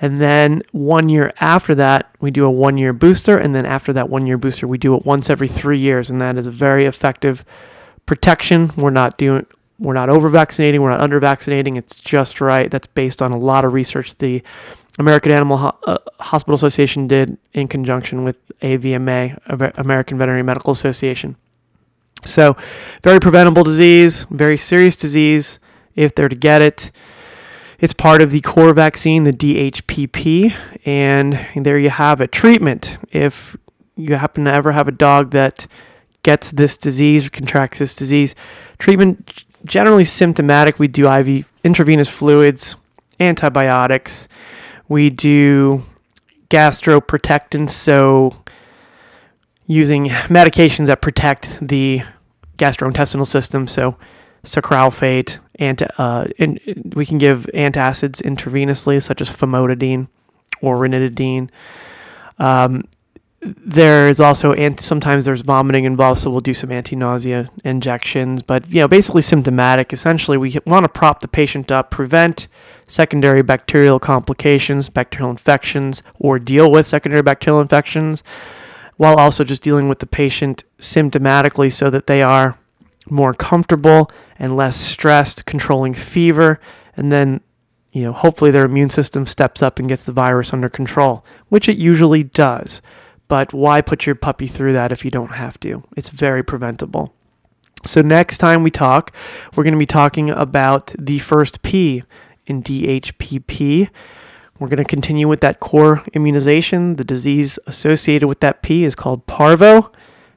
And 0.00 0.20
then 0.20 0.62
one 0.72 1.08
year 1.08 1.32
after 1.40 1.74
that, 1.74 2.10
we 2.20 2.30
do 2.30 2.44
a 2.44 2.50
one 2.50 2.78
year 2.78 2.92
booster. 2.92 3.36
And 3.36 3.54
then 3.54 3.66
after 3.66 3.92
that 3.92 4.08
one 4.08 4.26
year 4.26 4.38
booster, 4.38 4.66
we 4.66 4.78
do 4.78 4.94
it 4.94 5.04
once 5.04 5.28
every 5.28 5.48
three 5.48 5.78
years. 5.78 6.08
And 6.08 6.20
that 6.20 6.38
is 6.38 6.46
a 6.46 6.50
very 6.50 6.86
effective 6.86 7.44
protection. 8.06 8.70
We're 8.76 8.90
not 8.90 9.18
doing, 9.18 9.46
we're 9.78 9.94
not 9.94 10.08
over 10.08 10.30
vaccinating, 10.30 10.80
we're 10.80 10.90
not 10.90 11.00
under 11.00 11.20
vaccinating. 11.20 11.76
It's 11.76 12.00
just 12.00 12.40
right. 12.40 12.70
That's 12.70 12.86
based 12.86 13.20
on 13.20 13.30
a 13.32 13.38
lot 13.38 13.64
of 13.64 13.74
research 13.74 14.16
the 14.16 14.42
American 14.98 15.32
Animal 15.32 15.58
Ho- 15.58 15.78
uh, 15.86 15.98
Hospital 16.20 16.54
Association 16.54 17.06
did 17.06 17.36
in 17.52 17.68
conjunction 17.68 18.24
with 18.24 18.36
AVMA, 18.60 19.78
American 19.78 20.18
Veterinary 20.18 20.42
Medical 20.42 20.72
Association. 20.72 21.36
So, 22.24 22.56
very 23.02 23.18
preventable 23.18 23.64
disease, 23.64 24.24
very 24.24 24.58
serious 24.58 24.96
disease 24.96 25.58
if 25.94 26.14
they're 26.14 26.28
to 26.28 26.36
get 26.36 26.60
it. 26.60 26.90
It's 27.80 27.94
part 27.94 28.20
of 28.20 28.30
the 28.30 28.42
core 28.42 28.74
vaccine, 28.74 29.24
the 29.24 29.32
DHPP, 29.32 30.54
and 30.84 31.46
there 31.56 31.78
you 31.78 31.88
have 31.88 32.20
it. 32.20 32.30
Treatment. 32.30 32.98
If 33.10 33.56
you 33.96 34.16
happen 34.16 34.44
to 34.44 34.52
ever 34.52 34.72
have 34.72 34.86
a 34.86 34.92
dog 34.92 35.30
that 35.30 35.66
gets 36.22 36.50
this 36.50 36.76
disease 36.76 37.26
or 37.26 37.30
contracts 37.30 37.78
this 37.78 37.94
disease, 37.94 38.34
treatment 38.78 39.44
generally 39.64 40.04
symptomatic. 40.04 40.78
We 40.78 40.88
do 40.88 41.10
IV 41.10 41.46
intravenous 41.64 42.08
fluids, 42.08 42.76
antibiotics. 43.18 44.28
We 44.88 45.08
do 45.08 45.84
gastroprotectants, 46.50 47.70
so 47.70 48.42
using 49.66 50.06
medications 50.06 50.86
that 50.86 51.00
protect 51.00 51.66
the 51.66 52.02
gastrointestinal 52.58 53.26
system, 53.26 53.66
so 53.66 53.96
sucralfate, 54.44 55.38
anti, 55.60 55.86
uh, 55.98 56.26
and 56.38 56.58
we 56.96 57.06
can 57.06 57.18
give 57.18 57.48
antacids 57.54 58.20
intravenously, 58.22 59.00
such 59.02 59.20
as 59.20 59.30
famotidine 59.30 60.08
or 60.60 60.76
ranitidine. 60.76 61.50
Um, 62.38 62.84
there's 63.42 64.20
also 64.20 64.52
and 64.52 64.78
sometimes 64.78 65.24
there's 65.24 65.40
vomiting 65.40 65.84
involved, 65.84 66.20
so 66.20 66.30
we'll 66.30 66.40
do 66.40 66.52
some 66.52 66.70
anti-nausea 66.70 67.48
injections. 67.64 68.42
But 68.42 68.68
you 68.68 68.80
know, 68.80 68.88
basically 68.88 69.22
symptomatic. 69.22 69.92
Essentially, 69.92 70.36
we 70.36 70.58
want 70.66 70.84
to 70.84 70.88
prop 70.88 71.20
the 71.20 71.28
patient 71.28 71.70
up, 71.70 71.90
prevent 71.90 72.48
secondary 72.86 73.42
bacterial 73.42 73.98
complications, 73.98 74.88
bacterial 74.88 75.30
infections, 75.30 76.02
or 76.18 76.38
deal 76.38 76.70
with 76.70 76.86
secondary 76.86 77.22
bacterial 77.22 77.60
infections, 77.60 78.22
while 78.98 79.16
also 79.16 79.42
just 79.42 79.62
dealing 79.62 79.88
with 79.88 80.00
the 80.00 80.06
patient 80.06 80.64
symptomatically, 80.78 81.72
so 81.72 81.88
that 81.88 82.06
they 82.06 82.20
are 82.20 82.58
more 83.10 83.34
comfortable 83.34 84.10
and 84.38 84.56
less 84.56 84.76
stressed, 84.76 85.46
controlling 85.46 85.94
fever, 85.94 86.60
and 86.96 87.10
then 87.10 87.40
you 87.92 88.02
know, 88.02 88.12
hopefully 88.12 88.50
their 88.50 88.64
immune 88.64 88.90
system 88.90 89.26
steps 89.26 89.62
up 89.62 89.78
and 89.78 89.88
gets 89.88 90.04
the 90.04 90.12
virus 90.12 90.52
under 90.52 90.68
control, 90.68 91.24
which 91.48 91.68
it 91.68 91.76
usually 91.76 92.22
does. 92.22 92.80
But 93.28 93.52
why 93.52 93.80
put 93.80 94.06
your 94.06 94.14
puppy 94.14 94.46
through 94.46 94.72
that 94.74 94.92
if 94.92 95.04
you 95.04 95.10
don't 95.10 95.32
have 95.32 95.58
to? 95.60 95.84
It's 95.96 96.10
very 96.10 96.42
preventable. 96.42 97.14
So, 97.84 98.02
next 98.02 98.38
time 98.38 98.62
we 98.62 98.70
talk, 98.70 99.14
we're 99.54 99.64
going 99.64 99.74
to 99.74 99.78
be 99.78 99.86
talking 99.86 100.30
about 100.30 100.94
the 100.98 101.18
first 101.18 101.62
P 101.62 102.02
in 102.46 102.62
DHPP. 102.62 103.88
We're 104.58 104.68
going 104.68 104.76
to 104.76 104.84
continue 104.84 105.26
with 105.26 105.40
that 105.40 105.60
core 105.60 106.04
immunization. 106.12 106.96
The 106.96 107.04
disease 107.04 107.58
associated 107.66 108.28
with 108.28 108.40
that 108.40 108.62
P 108.62 108.84
is 108.84 108.94
called 108.94 109.26
parvo. 109.26 109.90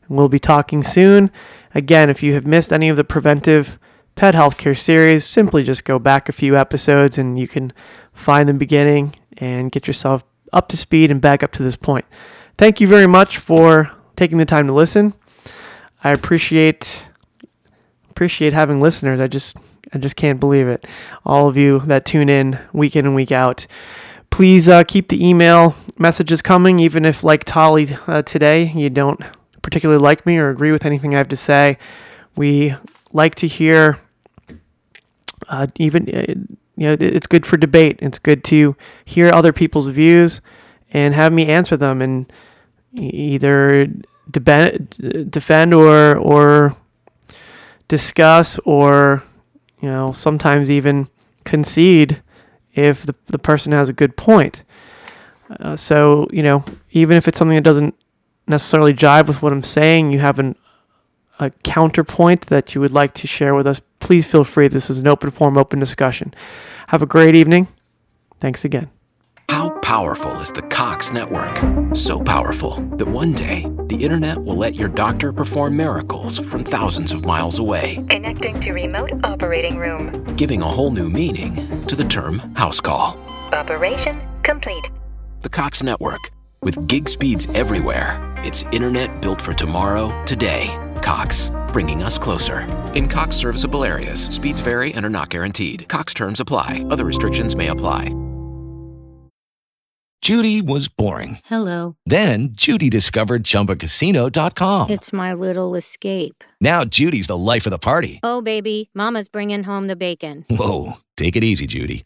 And 0.08 0.18
we'll 0.18 0.30
be 0.30 0.40
talking 0.40 0.84
soon. 0.84 1.30
Again, 1.76 2.10
if 2.10 2.22
you 2.22 2.34
have 2.34 2.46
missed 2.46 2.72
any 2.72 2.90
of 2.90 2.98
the 2.98 3.04
preventive 3.04 3.80
pet 4.16 4.36
healthcare 4.36 4.78
series. 4.78 5.26
Simply 5.26 5.64
just 5.64 5.86
go 5.86 6.00
back 6.00 6.30
a 6.30 6.34
few 6.34 6.58
episodes 6.58 7.18
and 7.18 7.40
you 7.40 7.48
can 7.48 7.74
find 8.14 8.48
the 8.48 8.54
beginning 8.54 9.16
and 9.38 9.72
get 9.72 9.88
yourself 9.88 10.24
up 10.52 10.68
to 10.70 10.78
speed 10.78 11.10
and 11.10 11.22
back 11.22 11.42
up 11.44 11.52
to 11.54 11.64
this 11.64 11.76
point. 11.76 12.06
Thank 12.58 12.80
you 12.80 12.88
very 12.88 13.08
much 13.08 13.38
for 13.38 13.92
taking 14.16 14.38
the 14.38 14.46
time 14.46 14.68
to 14.68 14.74
listen. 14.74 15.14
I 16.04 16.12
appreciate 16.12 17.08
appreciate 18.10 18.54
having 18.54 18.80
listeners. 18.80 19.20
I 19.20 19.28
just 19.28 19.58
I 19.92 19.98
just 19.98 20.16
can't 20.16 20.40
believe 20.40 20.68
it. 20.68 20.86
All 21.26 21.48
of 21.48 21.58
you 21.58 21.80
that 21.82 22.06
tune 22.06 22.30
in 22.30 22.60
week 22.72 22.96
in 22.96 23.06
and 23.06 23.16
week 23.16 23.32
out. 23.32 23.66
Please 24.30 24.68
uh, 24.68 24.84
keep 24.84 25.10
the 25.10 25.24
email 25.24 25.76
messages 26.00 26.42
coming, 26.42 26.80
even 26.80 27.06
if, 27.06 27.24
like 27.24 27.44
Tolly 27.44 27.96
uh, 28.08 28.24
today, 28.24 28.64
you 28.64 28.90
don't 28.90 29.24
particularly 29.64 30.00
like 30.00 30.26
me 30.28 30.38
or 30.38 30.50
agree 30.50 30.72
with 30.72 30.86
anything 30.86 31.16
I 31.16 31.18
have 31.18 31.30
to 31.30 31.36
say. 31.36 31.80
We 32.36 32.76
like 33.12 33.34
to 33.36 33.48
hear, 33.48 33.98
uh, 35.50 35.68
even, 35.78 36.08
uh, 36.10 36.34
you 36.76 36.88
know, 36.88 36.98
it's 37.00 37.26
good 37.26 37.48
for 37.48 37.58
debate. 37.58 37.98
It's 38.02 38.20
good 38.20 38.44
to 38.46 38.76
hear 39.04 39.32
other 39.32 39.52
people's 39.52 39.88
views 39.88 40.42
and 40.92 41.16
have 41.16 41.34
me 41.34 41.48
answer 41.48 41.76
them 41.76 42.02
and 42.02 42.32
either 42.94 43.88
defend 44.30 45.74
or, 45.74 46.18
or 46.18 46.76
discuss 47.88 48.60
or, 48.60 49.24
you 49.82 49.90
know, 49.90 50.12
sometimes 50.12 50.70
even 50.70 51.08
concede 51.44 52.22
if 52.74 53.06
the, 53.06 53.16
the 53.28 53.40
person 53.40 53.72
has 53.72 53.90
a 53.90 53.94
good 53.94 54.18
point. 54.18 54.64
Uh, 55.60 55.76
so, 55.76 56.28
you 56.32 56.42
know, 56.42 56.64
even 56.92 57.18
if 57.18 57.28
it's 57.28 57.38
something 57.38 57.56
that 57.56 57.64
doesn't 57.64 57.96
necessarily 58.48 58.94
jive 58.94 59.28
with 59.28 59.42
what 59.42 59.54
I'm 59.54 59.64
saying, 59.64 60.12
you 60.12 60.20
have 60.20 60.40
an, 60.40 60.56
a 61.40 61.50
counterpoint 61.64 62.48
that 62.48 62.76
you 62.76 62.82
would 62.82 62.92
like 62.92 63.14
to 63.16 63.28
share 63.28 63.56
with 63.56 63.68
us, 63.68 63.82
please 64.00 64.26
feel 64.26 64.44
free. 64.44 64.68
This 64.68 64.90
is 64.90 65.00
an 65.00 65.08
open 65.08 65.32
forum, 65.32 65.58
open 65.58 65.80
discussion. 65.80 66.34
Have 66.88 67.02
a 67.02 67.08
great 67.08 67.36
evening. 67.36 67.68
Thanks 68.40 68.66
again. 68.66 68.90
How 69.50 69.70
powerful 69.80 70.32
is 70.40 70.52
the 70.52 70.62
Cox 70.64 71.12
network? 71.12 71.58
So 71.96 72.20
powerful 72.20 72.76
that 72.98 73.08
one 73.08 73.34
day 73.34 73.68
the 73.88 73.98
internet 73.98 74.42
will 74.42 74.56
let 74.56 74.74
your 74.74 74.90
doctor 74.90 75.32
perform 75.32 75.78
miracles 75.78 76.40
from 76.40 76.64
thousands 76.64 77.12
of 77.12 77.26
miles 77.26 77.60
away. 77.60 78.04
Connecting 78.10 78.60
to 78.62 78.74
remote 78.74 79.12
operating 79.24 79.78
room. 79.78 80.24
Giving 80.36 80.62
a 80.62 80.66
whole 80.66 80.92
new 80.92 81.10
meaning 81.10 81.86
to 81.86 81.96
the 81.96 82.04
term 82.04 82.40
house 82.56 82.82
call. 82.82 83.18
Operation 83.52 84.22
complete. 84.44 84.90
The 85.42 85.50
Cox 85.50 85.84
network. 85.84 86.32
With 86.64 86.88
gig 86.88 87.10
speeds 87.10 87.46
everywhere, 87.48 88.22
it's 88.38 88.64
internet 88.72 89.22
built 89.22 89.42
for 89.42 89.54
tomorrow, 89.54 90.24
today. 90.26 90.74
Cox, 91.02 91.52
bringing 91.74 92.02
us 92.02 92.18
closer. 92.18 92.62
In 92.94 93.10
Cox 93.10 93.36
serviceable 93.36 93.84
areas, 93.84 94.28
speeds 94.28 94.62
vary 94.62 94.94
and 94.94 95.06
are 95.06 95.10
not 95.10 95.30
guaranteed. 95.30 95.90
Cox 95.90 96.14
terms 96.14 96.40
apply, 96.40 96.86
other 96.90 97.04
restrictions 97.04 97.58
may 97.58 97.68
apply. 97.68 98.16
Judy 100.22 100.62
was 100.62 100.88
boring. 100.88 101.40
Hello. 101.44 101.98
Then 102.06 102.54
Judy 102.54 102.90
discovered 102.90 103.44
chumbacasino.com. 103.44 104.90
It's 104.90 105.12
my 105.12 105.34
little 105.34 105.76
escape. 105.76 106.46
Now 106.62 106.86
Judy's 106.86 107.28
the 107.28 107.36
life 107.38 107.66
of 107.66 107.72
the 107.72 107.78
party. 107.78 108.22
Oh, 108.24 108.42
baby, 108.42 108.90
Mama's 108.94 109.28
bringing 109.28 109.64
home 109.64 109.88
the 109.88 109.98
bacon. 109.98 110.46
Whoa. 110.50 110.94
Take 111.18 111.36
it 111.36 111.44
easy, 111.44 111.68
Judy. 111.68 112.06